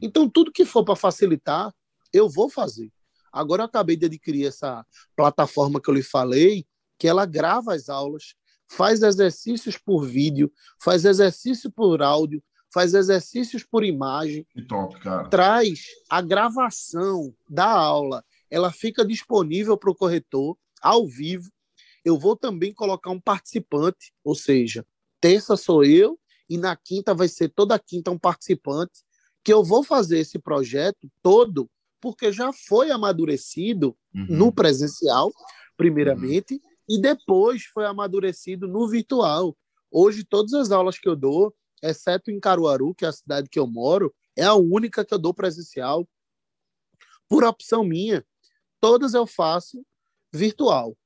[0.00, 1.74] Então, tudo que for para facilitar,
[2.12, 2.90] eu vou fazer.
[3.32, 6.64] Agora, eu acabei de adquirir essa plataforma que eu lhe falei,
[6.98, 8.34] que ela grava as aulas,
[8.70, 12.42] faz exercícios por vídeo, faz exercício por áudio,
[12.74, 14.98] faz exercícios por imagem, top,
[15.30, 21.48] traz a gravação da aula, ela fica disponível para o corretor ao vivo.
[22.04, 24.84] Eu vou também colocar um participante, ou seja,
[25.20, 26.18] terça sou eu
[26.50, 29.04] e na quinta vai ser toda quinta um participante
[29.44, 34.26] que eu vou fazer esse projeto todo porque já foi amadurecido uhum.
[34.28, 35.32] no presencial,
[35.76, 36.60] primeiramente, uhum.
[36.88, 39.56] e depois foi amadurecido no virtual.
[39.90, 41.54] Hoje, todas as aulas que eu dou,
[41.90, 45.18] exceto em Caruaru, que é a cidade que eu moro, é a única que eu
[45.18, 46.08] dou presencial.
[47.28, 48.24] Por opção minha,
[48.80, 49.84] todas eu faço
[50.32, 50.96] virtual.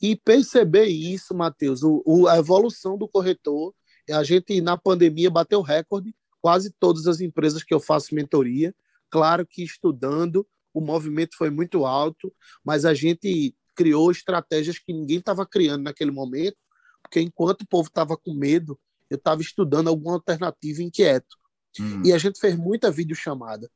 [0.00, 3.74] E perceber isso, Matheus, o, o, a evolução do corretor,
[4.10, 8.74] a gente na pandemia bateu recorde quase todas as empresas que eu faço mentoria.
[9.08, 12.30] Claro que estudando, o movimento foi muito alto,
[12.62, 16.56] mas a gente criou estratégias que ninguém estava criando naquele momento,
[17.02, 18.78] porque enquanto o povo estava com medo,
[19.14, 21.36] eu estava estudando alguma alternativa inquieto.
[21.80, 22.02] Hum.
[22.04, 23.70] E a gente fez muita videochamada.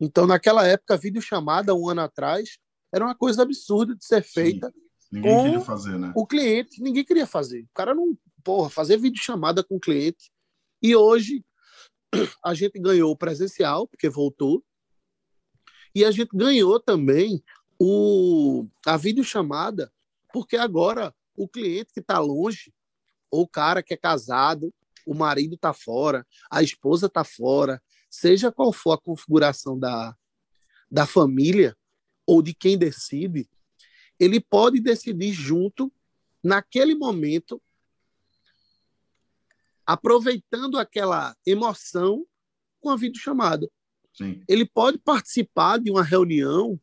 [0.00, 2.58] Então, naquela época, a videochamada, um ano atrás,
[2.92, 4.68] era uma coisa absurda de ser feita.
[4.68, 4.84] Sim.
[5.12, 6.12] Ninguém queria fazer, né?
[6.16, 7.62] O cliente, ninguém queria fazer.
[7.62, 10.32] O cara não, porra, fazer videochamada com o cliente.
[10.82, 11.44] E hoje
[12.44, 14.64] a gente ganhou o presencial, porque voltou.
[15.94, 17.42] E a gente ganhou também
[17.78, 19.92] o, a videochamada,
[20.32, 22.72] porque agora o cliente que está longe,
[23.34, 24.72] ou o cara que é casado,
[25.04, 30.16] o marido está fora, a esposa está fora, seja qual for a configuração da,
[30.88, 31.76] da família
[32.24, 33.50] ou de quem decide,
[34.20, 35.92] ele pode decidir junto,
[36.44, 37.60] naquele momento,
[39.84, 42.24] aproveitando aquela emoção
[42.80, 43.68] com a videochamada.
[44.12, 44.44] Sim.
[44.46, 46.80] Ele pode participar de uma reunião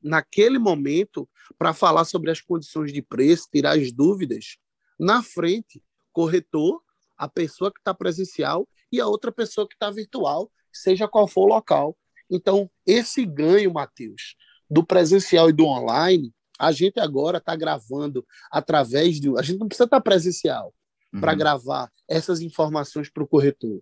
[0.00, 4.58] naquele momento para falar sobre as condições de preço, tirar as dúvidas.
[4.96, 5.82] Na frente,
[6.18, 6.82] corretor,
[7.16, 11.42] a pessoa que está presencial e a outra pessoa que está virtual, seja qual for
[11.42, 11.96] o local.
[12.28, 14.34] Então, esse ganho, Matheus,
[14.68, 19.28] do presencial e do online, a gente agora está gravando através de.
[19.38, 20.74] A gente não precisa estar tá presencial
[21.14, 21.20] uhum.
[21.20, 23.80] para gravar essas informações para o corretor.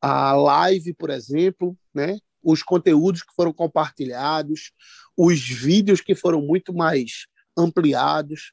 [0.00, 2.18] A live, por exemplo, né?
[2.42, 4.72] os conteúdos que foram compartilhados,
[5.16, 8.52] os vídeos que foram muito mais ampliados,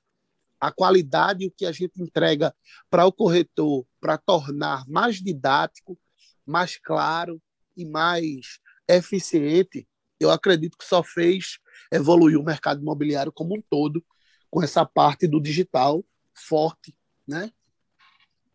[0.59, 2.53] a qualidade que a gente entrega
[2.89, 5.97] para o corretor para tornar mais didático,
[6.45, 7.41] mais claro
[7.75, 9.87] e mais eficiente,
[10.19, 11.59] eu acredito que só fez
[11.91, 14.03] evoluir o mercado imobiliário como um todo
[14.49, 16.95] com essa parte do digital forte,
[17.27, 17.51] né?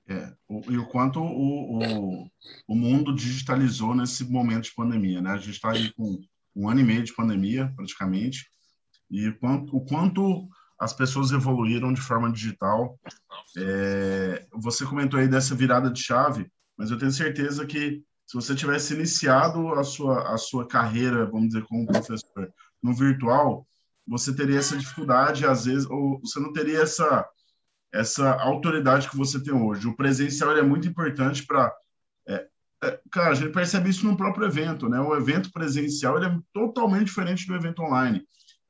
[0.07, 0.35] É,
[0.69, 2.31] e o quanto o, o,
[2.69, 5.31] o, mundo digitalizou nesse momento de pandemia, né?
[5.31, 6.21] A gente está aí com
[6.55, 8.51] um ano e meio de pandemia, praticamente,
[9.11, 10.47] e quanto, o quanto
[10.85, 12.99] as pessoas evoluíram de forma digital.
[13.57, 18.55] É, você comentou aí dessa virada de chave, mas eu tenho certeza que se você
[18.55, 23.67] tivesse iniciado a sua, a sua carreira, vamos dizer, como professor no virtual,
[24.07, 27.27] você teria essa dificuldade, às vezes, ou você não teria essa
[27.95, 29.87] essa autoridade que você tem hoje.
[29.87, 31.73] O presencial é muito importante para.
[32.29, 32.47] É,
[32.83, 35.01] é, cara, a gente percebe isso no próprio evento, né?
[35.01, 38.27] O evento presencial é totalmente diferente do evento online.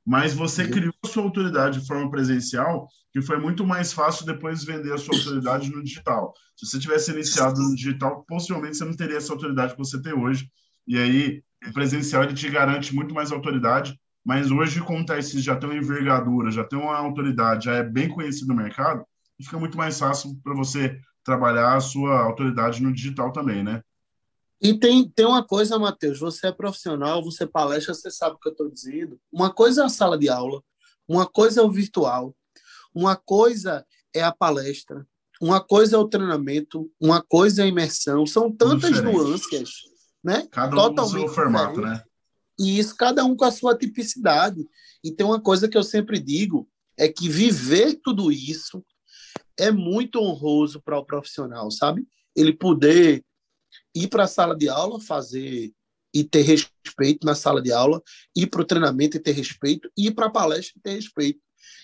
[0.07, 0.71] Mas você uhum.
[0.71, 4.99] criou a sua autoridade de forma presencial, que foi muito mais fácil depois vender a
[4.99, 6.35] sua autoridade no digital.
[6.57, 10.13] Se você tivesse iniciado no digital, possivelmente você não teria essa autoridade que você tem
[10.13, 10.51] hoje.
[10.87, 13.99] E aí, o presencial ele te garante muito mais autoridade.
[14.25, 17.83] Mas hoje, como o Tarcísio já tem uma envergadura, já tem uma autoridade, já é
[17.83, 19.05] bem conhecido no mercado,
[19.43, 23.83] fica muito mais fácil para você trabalhar a sua autoridade no digital também, né?
[24.65, 28.49] E tem, tem uma coisa, Matheus, você é profissional, você palestra, você sabe o que
[28.49, 29.21] eu estou dizendo.
[29.31, 30.63] Uma coisa é a sala de aula,
[31.07, 32.35] uma coisa é o virtual,
[32.95, 35.07] uma coisa é a palestra,
[35.39, 38.25] uma coisa é o treinamento, uma coisa é a imersão.
[38.25, 39.83] São tantas nuances,
[40.25, 40.49] né?
[40.51, 41.99] Cada um Totalmente seu formato, diferente.
[41.99, 42.05] né?
[42.59, 44.67] E isso, cada um com a sua tipicidade.
[45.05, 48.83] E tem uma coisa que eu sempre digo, é que viver tudo isso
[49.59, 52.07] é muito honroso para o profissional, sabe?
[52.35, 53.23] Ele poder
[53.95, 55.73] ir para a sala de aula, fazer
[56.13, 58.03] e ter respeito na sala de aula,
[58.37, 61.41] ir para o treinamento e ter respeito, ir para a palestra e ter respeito.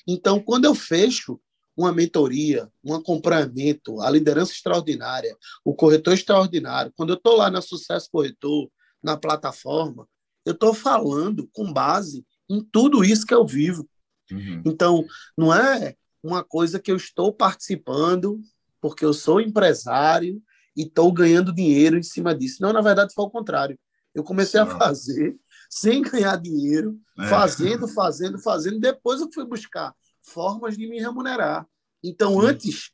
[0.06, 1.40] Então, quando eu fecho
[1.76, 7.60] uma mentoria, um acompanhamento, a liderança extraordinária, o corretor extraordinário, quando eu estou lá na
[7.60, 8.70] Sucesso Corretor,
[9.02, 10.06] na plataforma,
[10.44, 13.88] eu estou falando com base em tudo isso que eu vivo.
[14.30, 14.62] Uhum.
[14.64, 15.04] Então,
[15.36, 18.40] não é uma coisa que eu estou participando
[18.80, 20.42] porque eu sou empresário
[20.76, 22.62] e estou ganhando dinheiro em cima disso.
[22.62, 23.78] Não, na verdade foi o contrário.
[24.14, 25.36] Eu comecei a fazer
[25.68, 27.28] sem ganhar dinheiro, é.
[27.28, 28.80] fazendo, fazendo, fazendo.
[28.80, 31.66] Depois eu fui buscar formas de me remunerar.
[32.02, 32.90] Então, antes,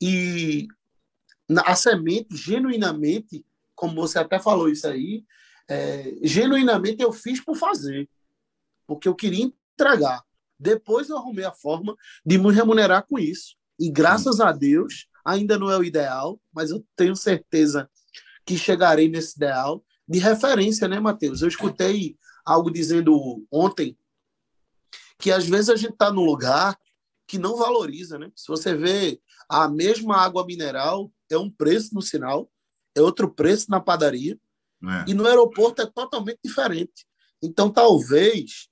[0.00, 0.68] e
[1.64, 5.24] a semente, genuinamente, como você até falou isso aí,
[5.68, 8.08] é, genuinamente eu fiz por fazer,
[8.86, 10.22] porque eu queria entregar.
[10.58, 13.56] Depois eu arrumei a forma de me remunerar com isso.
[13.80, 17.90] E graças a Deus, ainda não é o ideal, mas eu tenho certeza
[18.44, 21.40] que chegarei nesse ideal de referência, né, Matheus?
[21.40, 23.96] Eu escutei algo dizendo ontem
[25.18, 26.78] que às vezes a gente está num lugar
[27.26, 28.30] que não valoriza, né?
[28.34, 32.50] Se você vê a mesma água mineral, é um preço no sinal,
[32.94, 34.38] é outro preço na padaria,
[34.82, 35.10] é.
[35.10, 37.06] e no aeroporto é totalmente diferente.
[37.42, 38.68] Então, talvez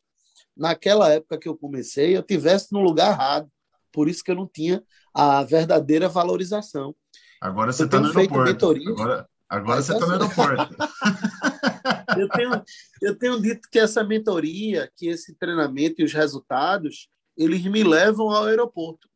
[0.57, 3.49] naquela época que eu comecei, eu tivesse no lugar errado.
[3.93, 4.83] Por isso que eu não tinha
[5.15, 6.95] a verdadeira valorização.
[7.41, 8.71] Agora você está no aeroporto.
[8.91, 10.77] Agora, Agora você está tá no aeroporto.
[12.19, 12.63] eu, tenho,
[13.01, 18.29] eu tenho dito que essa mentoria, que esse treinamento e os resultados, eles me levam
[18.31, 19.09] ao aeroporto.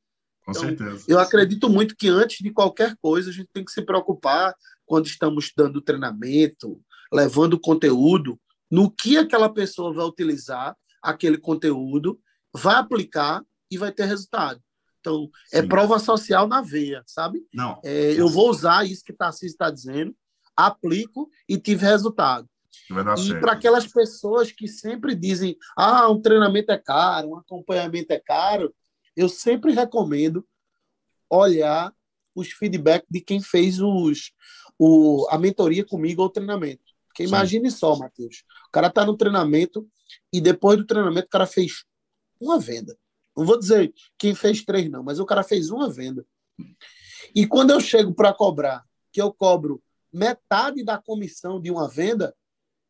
[0.44, 1.04] Com então, certeza.
[1.06, 4.54] Eu acredito muito que antes de qualquer coisa, a gente tem que se preocupar
[4.86, 6.80] quando estamos dando treinamento,
[7.12, 12.18] levando conteúdo, no que aquela pessoa vai utilizar aquele conteúdo,
[12.54, 14.62] vai aplicar e vai ter resultado.
[15.00, 15.64] Então, é Sim.
[15.64, 17.44] é prova social na veia, sabe?
[17.52, 17.80] Não.
[17.82, 20.14] É, eu vou usar isso que o Tarcísio está dizendo,
[20.56, 22.48] aplico e tive resultado.
[23.18, 28.20] e para aquelas pessoas que sempre dizem, ah, um treinamento é caro, um acompanhamento é
[28.20, 28.72] caro,
[29.16, 30.46] eu sempre recomendo
[31.28, 31.92] olhar
[32.34, 34.32] os feedbacks de quem fez os,
[34.78, 36.82] o, a mentoria comigo ou treinamento.
[37.08, 37.76] Porque imagine Sim.
[37.76, 39.86] só, Matheus, o cara está no treinamento
[40.32, 41.84] e depois do treinamento o cara fez
[42.40, 42.96] uma venda.
[43.36, 46.26] Não vou dizer quem fez três, não, mas o cara fez uma venda.
[47.34, 52.34] E quando eu chego para cobrar, que eu cobro metade da comissão de uma venda,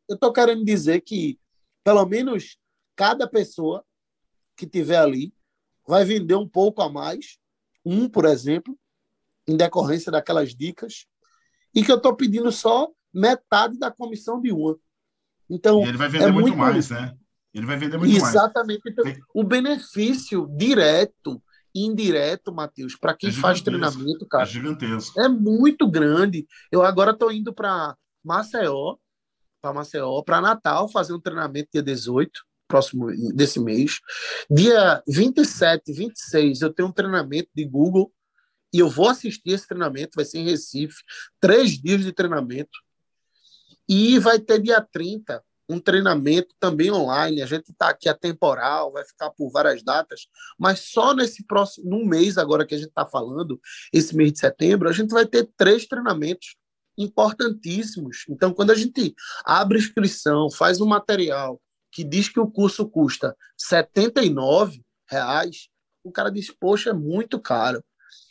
[0.09, 1.39] eu estou querendo dizer que,
[1.85, 2.59] pelo menos,
[2.97, 3.85] cada pessoa
[4.57, 5.33] que tiver ali
[5.87, 7.39] vai vender um pouco a mais,
[7.85, 8.79] um, por exemplo,
[9.47, 11.07] em decorrência daquelas dicas,
[11.75, 14.79] e que eu estou pedindo só metade da comissão de uma.
[15.49, 17.17] Então, e ele vai vender é muito, muito mais, né?
[17.55, 18.23] Ele vai vender muito Exatamente.
[18.23, 18.35] mais.
[18.35, 18.83] Exatamente.
[18.87, 21.43] Então, o benefício direto
[21.75, 25.21] e indireto, Matheus, para quem é faz treinamento, cara, é gigantesco.
[25.21, 26.47] É muito grande.
[26.71, 28.97] Eu agora estou indo para Maceió,
[29.61, 32.31] para Maceió, para Natal, fazer um treinamento dia 18,
[32.69, 34.01] próximo desse mês.
[34.51, 38.13] Dia 27, 26, eu tenho um treinamento de Google
[38.73, 41.03] e eu vou assistir esse treinamento, vai ser em Recife,
[41.39, 42.71] três dias de treinamento.
[43.87, 47.43] E vai ter dia 30 um treinamento também online.
[47.43, 50.27] A gente está aqui a temporal, vai ficar por várias datas,
[50.59, 53.61] mas só nesse próximo, num mês agora que a gente está falando,
[53.93, 56.57] esse mês de setembro, a gente vai ter três treinamentos
[56.97, 58.25] importantíssimos.
[58.29, 63.37] Então, quando a gente abre inscrição, faz um material que diz que o curso custa
[63.71, 63.89] R$
[65.07, 65.69] reais,
[66.03, 67.83] o cara diz, poxa, é muito caro.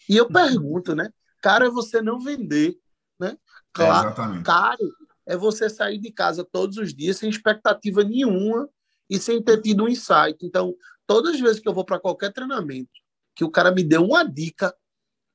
[0.09, 1.11] E eu pergunto, né?
[1.41, 2.75] Caro é você não vender,
[3.19, 3.37] né?
[3.71, 4.79] Claro, é caro
[5.27, 8.69] é você sair de casa todos os dias sem expectativa nenhuma
[9.09, 10.37] e sem ter tido um insight.
[10.41, 12.89] Então, todas as vezes que eu vou para qualquer treinamento,
[13.35, 14.75] que o cara me deu uma dica,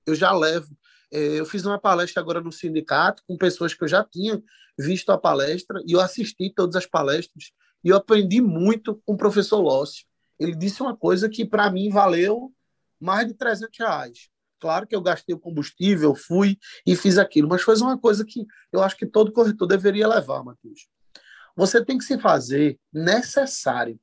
[0.06, 0.76] eu já levo.
[1.12, 4.42] É, eu fiz uma palestra agora no sindicato com pessoas que eu já tinha
[4.78, 9.16] visto a palestra e eu assisti todas as palestras e eu aprendi muito com o
[9.16, 10.04] professor Lócio.
[10.38, 12.52] Ele disse uma coisa que para mim valeu
[13.00, 14.28] mais de 300 reais.
[14.58, 18.46] Claro que eu gastei o combustível, fui e fiz aquilo, mas foi uma coisa que
[18.72, 20.88] eu acho que todo corretor deveria levar, Matheus.
[21.54, 23.98] Você tem que se fazer necessário.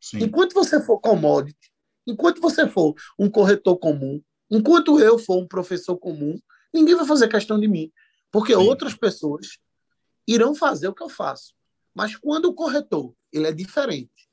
[0.00, 0.24] Sim.
[0.24, 1.72] Enquanto você for commodity,
[2.06, 6.38] enquanto você for um corretor comum, enquanto eu for um professor comum,
[6.72, 7.90] ninguém vai fazer questão de mim,
[8.30, 8.60] porque Sim.
[8.60, 9.58] outras pessoas
[10.26, 11.54] irão fazer o que eu faço.
[11.94, 14.28] Mas quando o corretor ele é diferente,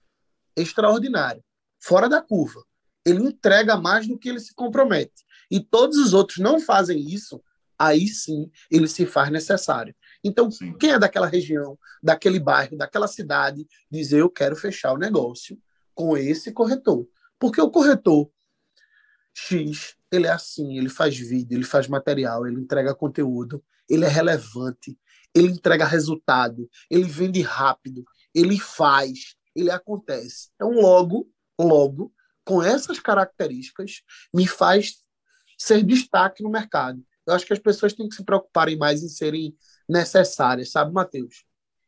[0.56, 1.44] extraordinário,
[1.80, 2.64] fora da curva,
[3.06, 7.44] ele entrega mais do que ele se compromete e todos os outros não fazem isso,
[7.78, 9.94] aí sim ele se faz necessário.
[10.24, 10.74] Então, sim.
[10.78, 15.58] quem é daquela região, daquele bairro, daquela cidade, dizer eu quero fechar o negócio
[15.94, 17.08] com esse corretor.
[17.40, 18.30] Porque o corretor
[19.34, 24.08] X, ele é assim, ele faz vídeo, ele faz material, ele entrega conteúdo, ele é
[24.08, 24.98] relevante,
[25.34, 30.50] ele entrega resultado, ele vende rápido, ele faz, ele acontece.
[30.56, 32.14] Então, logo, logo,
[32.46, 34.02] com essas características,
[34.34, 34.96] me faz
[35.58, 37.04] ser destaque no mercado.
[37.26, 39.56] Eu acho que as pessoas têm que se preocuparem mais em serem
[39.88, 41.46] necessárias, sabe, Matheus?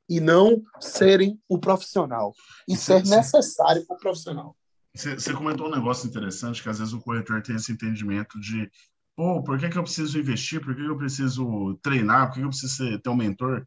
[0.07, 2.33] E não serem o profissional.
[2.67, 4.55] E ser necessário para o profissional.
[4.93, 8.69] Você comentou um negócio interessante, que às vezes o corretor tem esse entendimento de
[9.15, 10.61] pô, por que, que eu preciso investir?
[10.61, 12.27] Por que, que eu preciso treinar?
[12.27, 13.65] Por que, que eu preciso ter um mentor?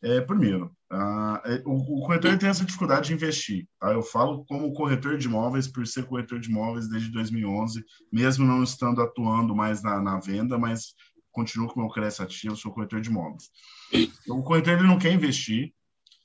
[0.00, 3.66] É, primeiro, uh, o, o, corretor tem essa dificuldade de investir.
[3.80, 3.92] Tá?
[3.92, 8.62] Eu falo como corretor de imóveis, por ser corretor de imóveis desde 2011, mesmo não
[8.62, 10.94] estando atuando mais na, na venda, mas
[11.32, 13.50] continuo com o meu crédito ativo, sou corretor de imóveis.
[13.92, 15.72] Então, o corretor ele não quer investir,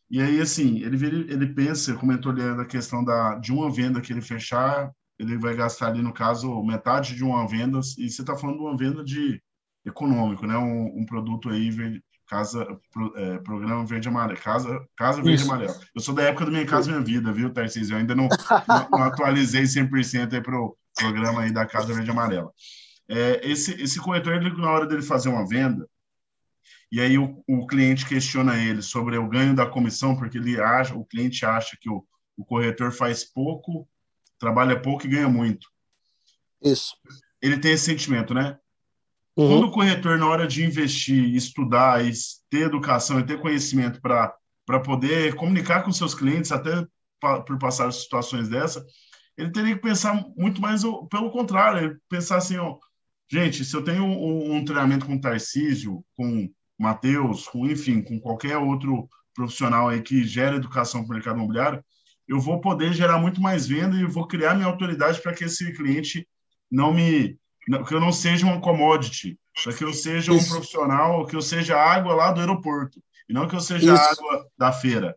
[0.09, 4.13] e aí, assim, ele, ele pensa, comentou ali a questão da, de uma venda que
[4.13, 8.35] ele fechar, ele vai gastar ali, no caso, metade de uma venda, e você está
[8.35, 9.41] falando de uma venda de
[9.83, 10.55] econômico, né?
[10.55, 11.71] Um, um produto aí
[12.27, 14.39] Casa, pro, é, programa Verde Amarelo.
[14.39, 15.75] Casa, casa Verde Amarelo.
[15.93, 17.93] Eu sou da época do Minha Casa Minha Vida, viu, Tarcísio?
[17.93, 18.27] Eu ainda não,
[18.67, 22.51] não, não atualizei 100% aí para o programa aí da Casa Verde Amarela.
[23.07, 25.87] É, esse, esse corretor, ele, na hora dele fazer uma venda,
[26.91, 30.95] e aí o, o cliente questiona ele sobre o ganho da comissão, porque ele acha,
[30.95, 32.05] o cliente acha que o,
[32.37, 33.87] o corretor faz pouco,
[34.37, 35.67] trabalha pouco e ganha muito.
[36.61, 36.95] Isso.
[37.41, 38.57] Ele tem esse sentimento, né?
[39.35, 39.47] Uhum.
[39.47, 42.11] Quando o corretor, na hora de investir, estudar, e
[42.49, 46.85] ter educação e ter conhecimento para poder comunicar com seus clientes, até
[47.19, 48.85] por passar situações dessa,
[49.37, 52.77] ele teria que pensar muito mais pelo contrário, pensar assim, ó,
[53.31, 58.57] gente, se eu tenho um, um treinamento com Tarcísio, com Matheus, com enfim, com qualquer
[58.57, 61.83] outro profissional aí que gera educação para o mercado imobiliário,
[62.27, 65.73] eu vou poder gerar muito mais venda e vou criar minha autoridade para que esse
[65.73, 66.27] cliente
[66.69, 70.45] não me que eu não seja um commodity, para que eu seja Isso.
[70.45, 74.03] um profissional, que eu seja água lá do aeroporto, e não que eu seja Isso.
[74.03, 75.15] água da feira.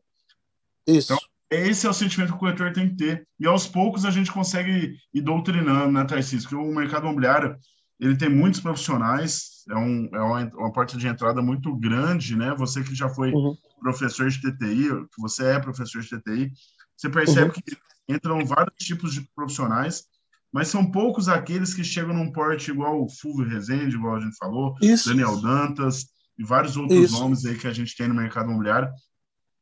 [0.87, 1.13] Isso.
[1.13, 1.19] Então,
[1.51, 3.27] esse é o sentimento que o corretor tem que ter.
[3.39, 6.49] E aos poucos a gente consegue ir doutrinando, né, Tarcísio?
[6.49, 7.57] Porque o mercado imobiliário
[7.99, 12.55] ele tem muitos profissionais, é, um, é uma, uma, porta de entrada muito grande, né?
[12.59, 13.57] Você que já foi uhum.
[13.81, 16.53] professor de TTI, que você é professor de TTI,
[16.97, 17.53] você percebe uhum.
[17.53, 17.77] que
[18.09, 20.05] entram vários tipos de profissionais,
[20.53, 24.37] mas são poucos aqueles que chegam num porte igual o Fulvio Rezende, igual a gente
[24.37, 25.09] falou, Isso.
[25.09, 26.07] Daniel Dantas
[26.39, 27.19] e vários outros Isso.
[27.19, 28.91] nomes aí que a gente tem no mercado imobiliário,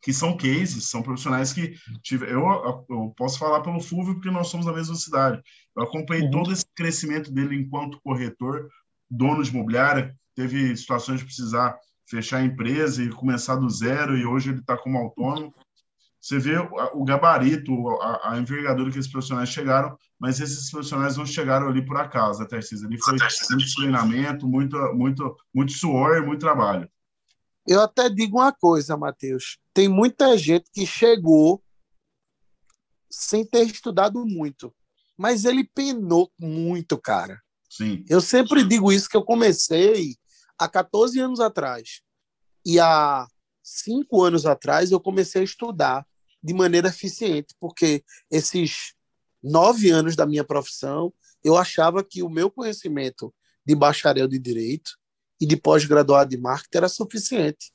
[0.02, 2.44] que são cases, são profissionais que tive, eu,
[2.90, 5.42] eu posso falar pelo Fulvio porque nós somos da mesma cidade.
[5.74, 6.30] Eu acompanhei uhum.
[6.30, 8.68] todo esse crescimento dele enquanto corretor,
[9.10, 14.26] dono de imobiliária, teve situações de precisar fechar a empresa e começar do zero e
[14.26, 15.54] hoje ele está como autônomo.
[16.20, 21.26] Você vê o gabarito, a, a, envergadura que esses profissionais chegaram, mas esses profissionais não
[21.26, 22.86] chegaram ali por acaso, a Tarcísio.
[22.86, 26.90] Ali foi muito treinamento, muito, muito, muito suor e muito trabalho.
[27.68, 29.58] Eu até digo uma coisa, Matheus.
[29.74, 31.62] Tem muita gente que chegou
[33.10, 34.74] sem ter estudado muito,
[35.14, 37.38] mas ele penou muito, cara.
[37.68, 38.02] Sim.
[38.08, 40.16] Eu sempre digo isso que eu comecei
[40.58, 42.00] há 14 anos atrás.
[42.64, 43.26] E há
[43.62, 46.06] cinco anos atrás eu comecei a estudar
[46.42, 48.93] de maneira eficiente, porque esses
[49.44, 53.32] nove anos da minha profissão, eu achava que o meu conhecimento
[53.64, 54.92] de bacharel de direito
[55.40, 57.72] e de pós-graduado de marketing era suficiente.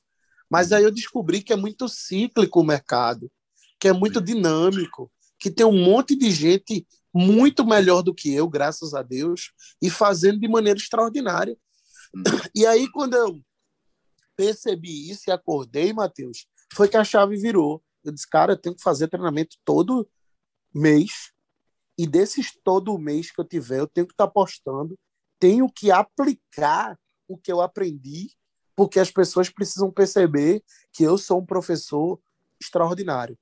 [0.49, 3.31] Mas aí eu descobri que é muito cíclico o mercado,
[3.79, 8.47] que é muito dinâmico, que tem um monte de gente muito melhor do que eu,
[8.47, 9.51] graças a Deus,
[9.81, 11.57] e fazendo de maneira extraordinária.
[12.55, 13.39] E aí, quando eu
[14.35, 17.83] percebi isso e acordei, Matheus, foi que a chave virou.
[18.03, 20.09] Eu disse, cara, eu tenho que fazer treinamento todo
[20.73, 21.31] mês.
[21.99, 24.97] E desses todo mês que eu tiver, eu tenho que estar tá postando.
[25.37, 26.97] Tenho que aplicar
[27.27, 28.31] o que eu aprendi,
[28.73, 32.17] porque as pessoas precisam perceber que eu sou um professor
[32.57, 33.37] extraordinário,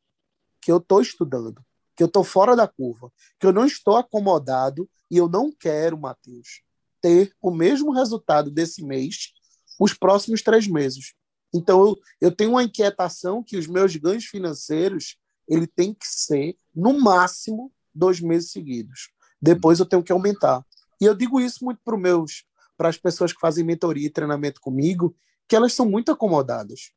[0.60, 1.64] que eu estou estudando,
[1.96, 5.96] que eu estou fora da curva, que eu não estou acomodado e eu não quero,
[5.96, 6.64] Matheus,
[7.00, 9.34] ter o mesmo resultado desse mês
[9.80, 11.14] os próximos três meses.
[11.54, 15.16] Então, eu, eu tenho uma inquietação que os meus ganhos financeiros
[15.48, 19.10] ele tem que ser, no máximo, dois meses seguidos.
[19.42, 20.64] Depois eu tenho que aumentar.
[21.00, 22.46] E eu digo isso muito para meus
[22.78, 25.18] para as pessoas que fazem mentoria e treinamento comigo,
[25.48, 26.92] que elas são muito acomodadas.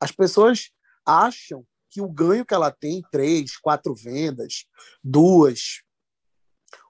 [0.00, 0.72] As pessoas
[1.06, 4.66] acham que o ganho que ela tem, três, quatro vendas,
[5.02, 5.82] duas,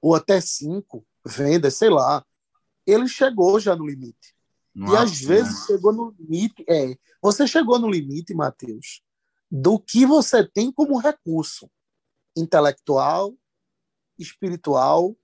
[0.01, 2.25] ou até cinco vendas, sei lá,
[2.87, 4.35] ele chegou já no limite.
[4.75, 5.67] Nossa, e às vezes né?
[5.67, 6.65] chegou no limite.
[6.69, 9.03] É, você chegou no limite, Matheus,
[9.51, 11.71] do que você tem como recurso
[12.35, 13.35] intelectual,
[14.19, 15.17] espiritual,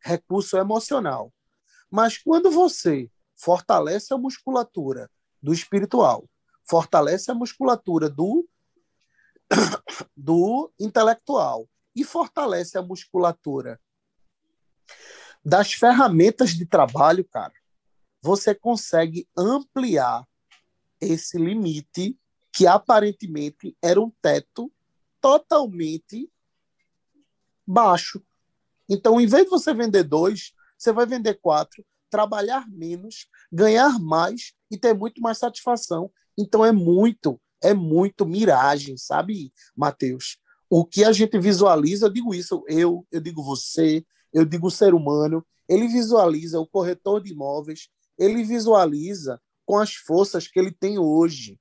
[0.00, 1.32] recurso emocional.
[1.90, 5.10] Mas quando você fortalece a musculatura
[5.42, 6.28] do espiritual,
[6.68, 8.48] fortalece a musculatura do,
[10.16, 13.80] do intelectual e fortalece a musculatura
[15.44, 17.54] das ferramentas de trabalho, cara,
[18.20, 20.26] você consegue ampliar
[21.00, 22.18] esse limite
[22.52, 24.72] que aparentemente era um teto
[25.20, 26.30] totalmente
[27.68, 28.22] baixo.
[28.88, 34.54] Então, em vez de você vender dois, você vai vender quatro, trabalhar menos, ganhar mais
[34.70, 36.10] e ter muito mais satisfação.
[36.36, 40.38] Então, é muito, é muito miragem, sabe, Matheus?
[40.70, 44.70] O que a gente visualiza, eu digo isso, eu, eu digo você, eu digo o
[44.70, 47.88] ser humano, ele visualiza o corretor de imóveis,
[48.18, 51.58] ele visualiza com as forças que ele tem hoje.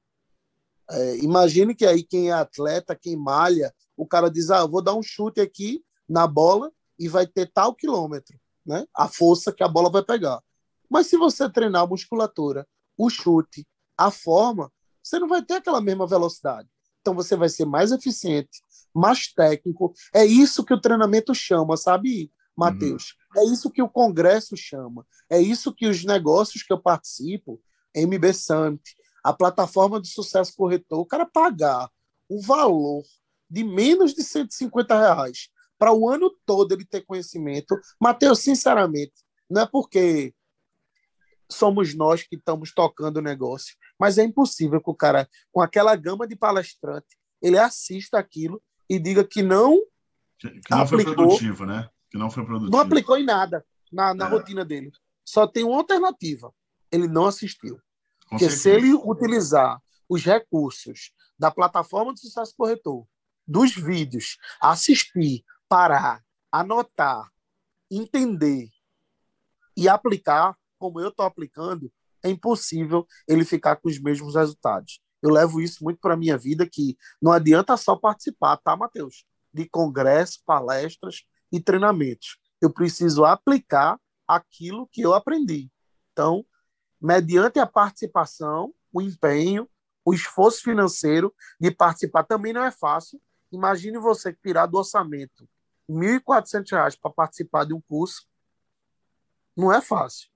[0.89, 4.93] É, imagine que aí quem é atleta, quem malha, o cara diz: Ah, vou dar
[4.93, 8.85] um chute aqui na bola e vai ter tal quilômetro, né?
[8.95, 10.41] A força que a bola vai pegar.
[10.89, 14.71] Mas se você treinar a musculatura, o chute, a forma,
[15.03, 16.67] você não vai ter aquela mesma velocidade.
[17.01, 18.61] Então você vai ser mais eficiente,
[18.93, 19.93] mais técnico.
[20.13, 23.15] É isso que o treinamento chama, sabe, Matheus?
[23.35, 23.41] Uhum.
[23.41, 25.05] É isso que o Congresso chama.
[25.29, 27.61] É isso que os negócios que eu participo,
[27.95, 31.89] MB Summit, a plataforma de sucesso corretor, o cara pagar
[32.29, 33.03] o valor
[33.49, 37.80] de menos de 150 reais para o ano todo ele ter conhecimento.
[37.99, 39.13] Matheus, sinceramente,
[39.49, 40.34] não é porque
[41.49, 43.75] somos nós que estamos tocando o negócio.
[43.99, 48.99] Mas é impossível que o cara, com aquela gama de palestrante, ele assista aquilo e
[48.99, 49.80] diga que não.
[50.39, 51.89] Que, que não aplicou, foi produtivo, né?
[52.09, 52.71] Que não foi produtivo.
[52.71, 54.30] Não aplicou em nada na, na é.
[54.30, 54.91] rotina dele.
[55.25, 56.53] Só tem uma alternativa.
[56.91, 57.75] Ele não assistiu.
[57.75, 58.61] Com Porque certeza.
[58.61, 63.05] se ele utilizar os recursos da plataforma do sucesso corretor,
[63.45, 67.30] dos vídeos, assistir, parar, anotar,
[67.91, 68.70] entender
[69.76, 71.91] e aplicar, como eu estou aplicando,
[72.24, 74.99] é impossível ele ficar com os mesmos resultados.
[75.22, 79.26] Eu levo isso muito para a minha vida, que não adianta só participar, tá, Matheus?
[79.53, 82.38] De congressos, palestras e treinamentos.
[82.61, 85.72] Eu preciso aplicar aquilo que eu aprendi.
[86.11, 86.45] Então,
[87.01, 89.70] mediante a participação, o empenho,
[90.03, 93.22] o esforço financeiro de participar também não é fácil.
[93.51, 95.47] Imagine você tirar do orçamento
[95.88, 98.27] R$ 1.400 para participar de um curso.
[99.55, 100.29] Não é fácil.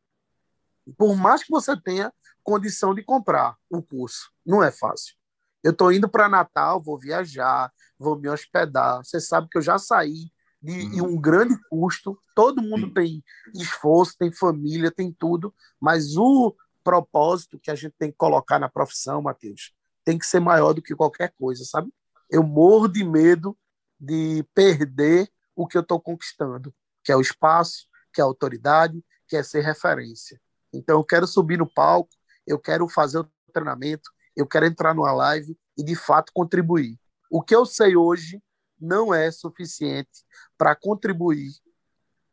[0.97, 2.12] Por mais que você tenha
[2.43, 5.16] condição de comprar o curso, não é fácil.
[5.64, 8.97] Eu estou indo para Natal, vou viajar, vou me hospedar.
[9.04, 10.32] Você sabe que eu já saí
[10.62, 11.14] de, uhum.
[11.14, 12.20] um grande custo.
[12.36, 13.24] Todo mundo tem
[13.54, 18.70] esforço, tem família, tem tudo, mas o propósito que a gente tem que colocar na
[18.70, 19.74] profissão, Matheus,
[20.04, 21.93] tem que ser maior do que qualquer coisa, sabe?
[22.30, 23.56] Eu morro de medo
[23.99, 26.74] de perder o que eu estou conquistando,
[27.04, 30.39] que é o espaço, que é a autoridade, que é ser referência.
[30.74, 32.10] Então, eu quero subir no palco,
[32.45, 36.99] eu quero fazer o treinamento, eu quero entrar numa live e, de fato, contribuir.
[37.30, 38.41] O que eu sei hoje
[38.80, 40.26] não é suficiente
[40.58, 41.52] para contribuir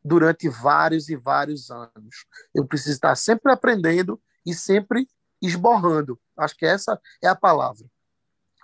[0.03, 2.25] durante vários e vários anos.
[2.53, 5.07] Eu preciso estar sempre aprendendo e sempre
[5.41, 6.19] esborrando.
[6.37, 7.85] Acho que essa é a palavra.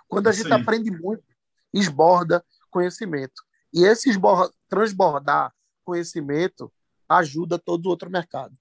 [0.08, 1.24] Quando a gente aprende muito,
[1.72, 3.42] esborda conhecimento.
[3.76, 5.52] E esse esborra, transbordar
[5.84, 6.72] conhecimento
[7.06, 8.56] ajuda todo o outro mercado.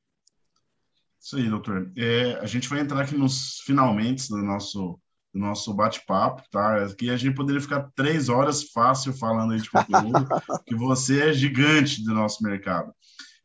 [1.18, 1.89] Isso aí, doutor.
[1.97, 4.99] É, a gente vai entrar aqui nos finalmente do nosso,
[5.34, 6.84] do nosso bate-papo, tá?
[6.84, 10.28] Aqui a gente poderia ficar três horas fácil falando aí de conteúdo,
[10.68, 12.93] que você é gigante do nosso mercado.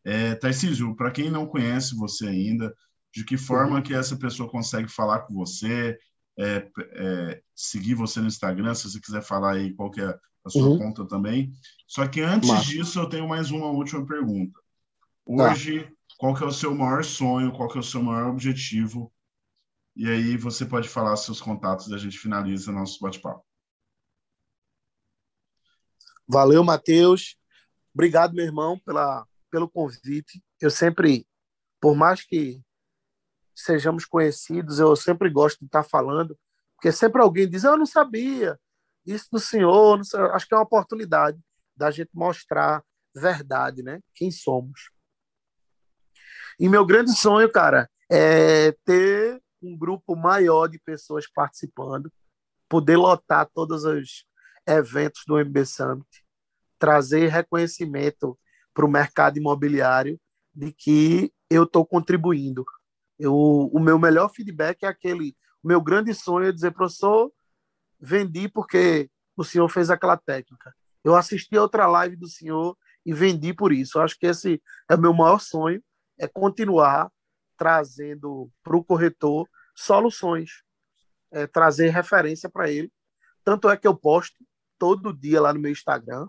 [0.04, 2.74] É, Tarcísio, para quem não conhece você ainda,
[3.14, 3.82] de que forma uhum.
[3.82, 5.96] que essa pessoa consegue falar com você,
[6.36, 10.51] é, é, seguir você no Instagram, se você quiser falar aí qual que é a
[10.51, 10.78] sua uhum.
[10.78, 11.53] conta também.
[11.86, 12.64] Só que antes Mas...
[12.64, 14.59] disso, eu tenho mais uma última pergunta.
[15.36, 15.51] Tá.
[15.51, 15.91] Hoje, tá.
[16.18, 19.12] qual que é o seu maior sonho, qual que é o seu maior objetivo?
[19.95, 23.45] E aí você pode falar seus contatos e a gente finaliza nosso bate-papo.
[26.26, 27.36] Valeu, Matheus.
[27.93, 30.43] Obrigado, meu irmão, pela, pelo convite.
[30.61, 31.26] Eu sempre,
[31.80, 32.62] por mais que
[33.55, 36.38] sejamos conhecidos, eu sempre gosto de estar falando,
[36.76, 38.59] porque sempre alguém diz, eu não sabia
[39.05, 40.01] isso do senhor,
[40.32, 41.38] acho que é uma oportunidade
[41.76, 42.82] da gente mostrar
[43.14, 44.01] verdade, né?
[44.14, 44.90] Quem somos.
[46.59, 52.12] E meu grande sonho, cara, é ter um grupo maior de pessoas participando,
[52.68, 54.24] poder lotar todos os
[54.66, 56.24] eventos do MB Summit,
[56.78, 58.38] trazer reconhecimento
[58.72, 60.20] para o mercado imobiliário
[60.55, 62.64] de que eu estou contribuindo
[63.20, 65.36] eu, o meu melhor feedback é aquele.
[65.62, 67.30] O meu grande sonho é dizer, professor,
[68.01, 70.74] vendi porque o senhor fez aquela técnica.
[71.05, 73.98] Eu assisti a outra live do senhor e vendi por isso.
[73.98, 75.82] Eu acho que esse é o meu maior sonho,
[76.18, 77.11] é continuar
[77.57, 80.62] trazendo para o corretor soluções,
[81.30, 82.92] é, trazer referência para ele.
[83.44, 84.36] Tanto é que eu posto
[84.78, 86.26] todo dia lá no meu Instagram.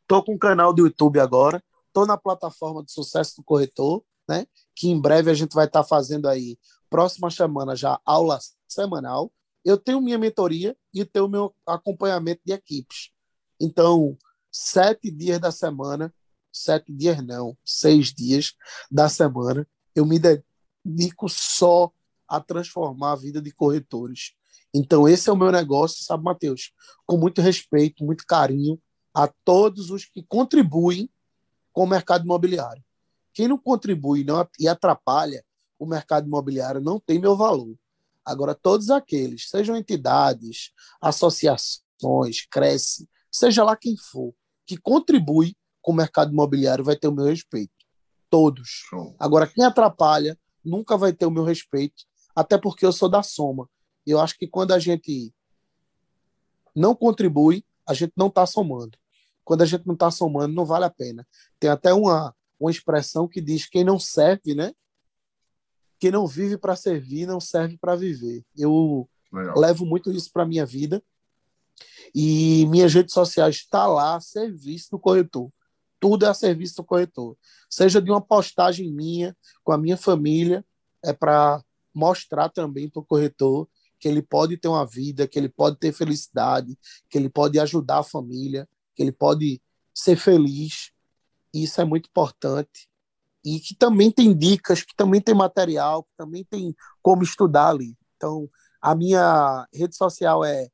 [0.00, 4.46] Estou com um canal do YouTube agora, estou na plataforma de sucesso do corretor, né?
[4.74, 6.58] Que em breve a gente vai estar tá fazendo aí,
[6.90, 8.38] próxima semana já, aula
[8.68, 9.32] semanal.
[9.64, 13.10] Eu tenho minha mentoria e tenho meu acompanhamento de equipes.
[13.60, 14.16] Então,
[14.50, 16.12] sete dias da semana,
[16.52, 18.54] sete dias não, seis dias
[18.90, 21.90] da semana, eu me dedico só
[22.28, 24.34] a transformar a vida de corretores.
[24.72, 26.72] Então, esse é o meu negócio, sabe, Matheus?
[27.06, 28.80] Com muito respeito, muito carinho
[29.14, 31.08] a todos os que contribuem
[31.72, 32.82] com o mercado imobiliário.
[33.32, 35.44] Quem não contribui não, e atrapalha
[35.78, 37.76] o mercado imobiliário não tem meu valor.
[38.24, 44.34] Agora, todos aqueles, sejam entidades, associações, cresce, seja lá quem for,
[44.66, 47.72] que contribui com o mercado imobiliário vai ter o meu respeito.
[48.30, 48.84] Todos.
[49.18, 52.04] Agora, quem atrapalha nunca vai ter o meu respeito,
[52.34, 53.68] até porque eu sou da soma.
[54.06, 55.32] E eu acho que quando a gente
[56.74, 58.98] não contribui, a gente não está somando.
[59.44, 61.26] Quando a gente não está somando, não vale a pena.
[61.60, 64.72] Tem até uma, uma expressão que diz quem não serve, né?
[66.04, 68.44] Quem não vive para servir não serve para viver.
[68.54, 69.58] Eu Legal.
[69.58, 71.02] levo muito isso para minha vida
[72.14, 75.50] e minhas redes sociais está lá, serviço do corretor.
[75.98, 77.38] tudo é a serviço do corretor.
[77.70, 80.62] Seja de uma postagem minha, com a minha família,
[81.02, 83.66] é para mostrar também para o corretor
[83.98, 86.78] que ele pode ter uma vida, que ele pode ter felicidade,
[87.08, 89.58] que ele pode ajudar a família, que ele pode
[89.94, 90.90] ser feliz.
[91.54, 92.90] Isso é muito importante.
[93.44, 97.96] E que também tem dicas, que também tem material, que também tem como estudar ali.
[98.16, 98.48] Então,
[98.80, 100.68] a minha rede social é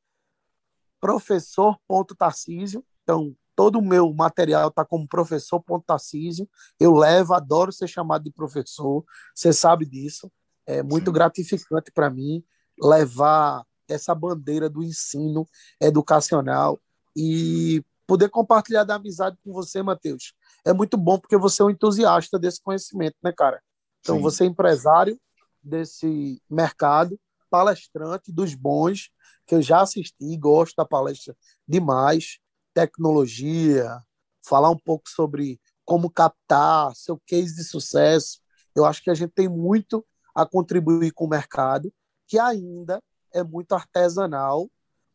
[1.00, 2.84] professor.tarcísio.
[3.02, 6.48] Então, todo o meu material está como professor.tarcísio.
[6.78, 9.04] Eu levo, adoro ser chamado de professor.
[9.34, 10.30] Você sabe disso.
[10.66, 11.12] É muito Sim.
[11.12, 12.44] gratificante para mim
[12.80, 15.46] levar essa bandeira do ensino
[15.80, 16.80] educacional
[17.16, 20.34] e poder compartilhar da amizade com você, Matheus.
[20.64, 23.62] É muito bom porque você é um entusiasta desse conhecimento, né, cara?
[24.00, 24.22] Então, Sim.
[24.22, 25.18] você é empresário
[25.62, 27.18] desse mercado,
[27.50, 29.10] palestrante dos bons,
[29.46, 31.36] que eu já assisti, gosto da palestra
[31.66, 32.38] demais,
[32.72, 34.00] tecnologia,
[34.46, 38.40] falar um pouco sobre como captar seu case de sucesso.
[38.74, 41.92] Eu acho que a gente tem muito a contribuir com o mercado,
[42.26, 43.02] que ainda
[43.34, 44.70] é muito artesanal, Sim.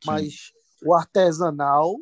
[0.06, 0.52] mas
[0.86, 1.96] o artesanal,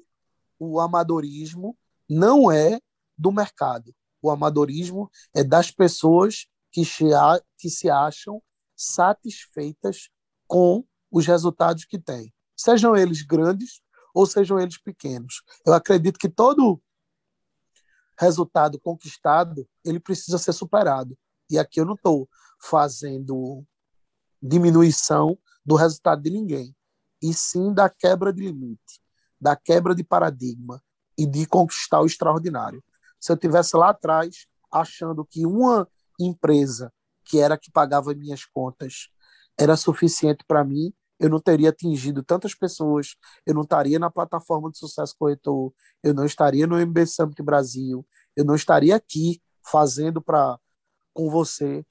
[0.60, 1.78] o amadorismo,
[2.10, 2.80] não é
[3.24, 3.96] do mercado.
[4.22, 8.44] O amadorismo é das pessoas que se, acham
[8.76, 10.10] satisfeitas
[10.46, 13.82] com os resultados que têm, sejam eles grandes
[14.14, 15.42] ou sejam eles pequenos.
[15.66, 16.82] Eu acredito que todo
[18.20, 21.18] resultado conquistado ele precisa ser superado.
[21.50, 22.28] E aqui eu não estou
[22.60, 23.64] fazendo
[24.42, 26.76] diminuição do resultado de ninguém,
[27.22, 29.02] e sim da quebra de limite,
[29.40, 30.84] da quebra de paradigma
[31.18, 32.84] e de conquistar o extraordinário.
[33.24, 35.88] Se eu tivesse lá atrás achando que uma
[36.20, 36.92] empresa
[37.24, 39.08] que era que pagava minhas contas
[39.58, 43.16] era suficiente para mim, eu não teria atingido tantas pessoas,
[43.46, 48.06] eu não estaria na plataforma de sucesso corretor, eu não estaria no MB Summit Brasil,
[48.36, 50.60] eu não estaria aqui fazendo para
[51.14, 51.86] com você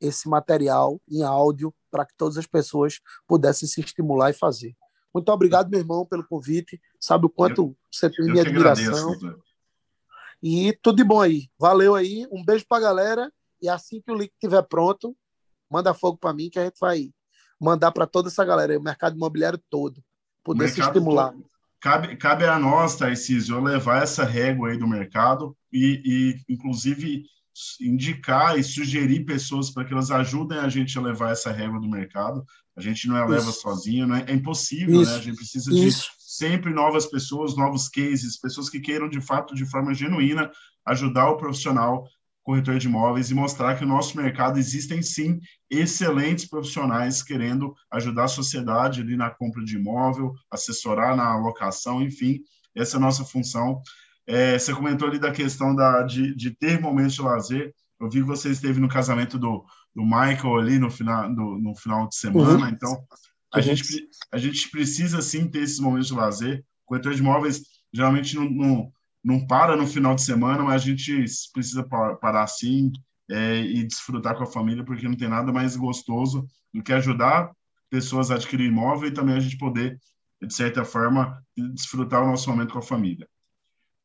[0.00, 4.76] esse material em áudio para que todas as pessoas pudessem se estimular e fazer.
[5.12, 6.80] Muito obrigado, meu irmão, pelo convite.
[7.00, 9.14] Sabe o quanto eu, você tem minha admiração.
[9.14, 9.45] Agradeço,
[10.42, 11.48] e tudo de bom aí.
[11.58, 12.26] Valeu aí.
[12.30, 13.32] Um beijo para a galera.
[13.60, 15.16] E assim que o link estiver pronto,
[15.70, 17.10] manda fogo para mim que a gente vai
[17.60, 20.02] mandar para toda essa galera, o mercado imobiliário todo,
[20.44, 21.32] poder se estimular.
[21.32, 21.46] Todo.
[21.80, 26.02] Cabe, cabe a nós, Tarcísio, levar essa régua aí do mercado e,
[26.48, 27.24] e inclusive,
[27.80, 31.88] indicar e sugerir pessoas para que elas ajudem a gente a levar essa régua do
[31.88, 32.44] mercado.
[32.76, 33.60] A gente não eleva Isso.
[33.60, 34.24] sozinho, né?
[34.26, 35.14] É impossível, né?
[35.14, 35.86] A gente precisa de
[36.36, 40.50] sempre novas pessoas, novos cases, pessoas que queiram de fato, de forma genuína,
[40.84, 42.06] ajudar o profissional
[42.42, 48.24] corretor de imóveis e mostrar que no nosso mercado existem sim excelentes profissionais querendo ajudar
[48.24, 52.40] a sociedade ali na compra de imóvel, assessorar na alocação, enfim,
[52.74, 53.82] essa é a nossa função
[54.26, 57.72] é, você comentou ali da questão da, de, de, ter momentos de lazer.
[58.00, 59.64] Eu vi que você esteve no casamento do,
[59.94, 62.66] do Michael ali no final, no, no final de semana.
[62.66, 62.68] Uhum.
[62.68, 62.98] Então,
[63.56, 66.64] a, gente, a gente precisa sim ter esses momentos de lazer.
[66.84, 68.92] O corretor de imóveis geralmente não, não,
[69.24, 72.92] não para no final de semana, mas a gente precisa parar sim
[73.30, 77.50] é, e desfrutar com a família, porque não tem nada mais gostoso do que ajudar
[77.90, 79.98] pessoas a adquirir imóvel e também a gente poder,
[80.42, 83.26] de certa forma, desfrutar o nosso momento com a família.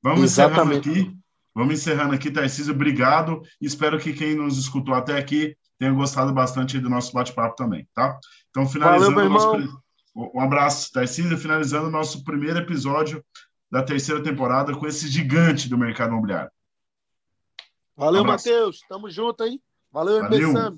[0.02, 0.90] Vamos Exatamente.
[0.90, 1.22] encerrando aqui.
[1.54, 2.74] Vamos encerrando aqui, Tarcísio.
[2.74, 3.42] Obrigado.
[3.60, 8.20] Espero que quem nos escutou até aqui tenha gostado bastante do nosso bate-papo também, tá?
[8.52, 9.82] Então, finalizando Valeu, nosso...
[10.16, 11.36] Um abraço, Tarcísio.
[11.40, 13.26] Finalizando o nosso primeiro episódio
[13.72, 16.52] da terceira temporada com esse gigante do mercado imobiliário.
[17.98, 18.82] Valeu, um Matheus.
[18.88, 19.60] Tamo junto, hein?
[19.92, 20.78] Valeu, Valeu.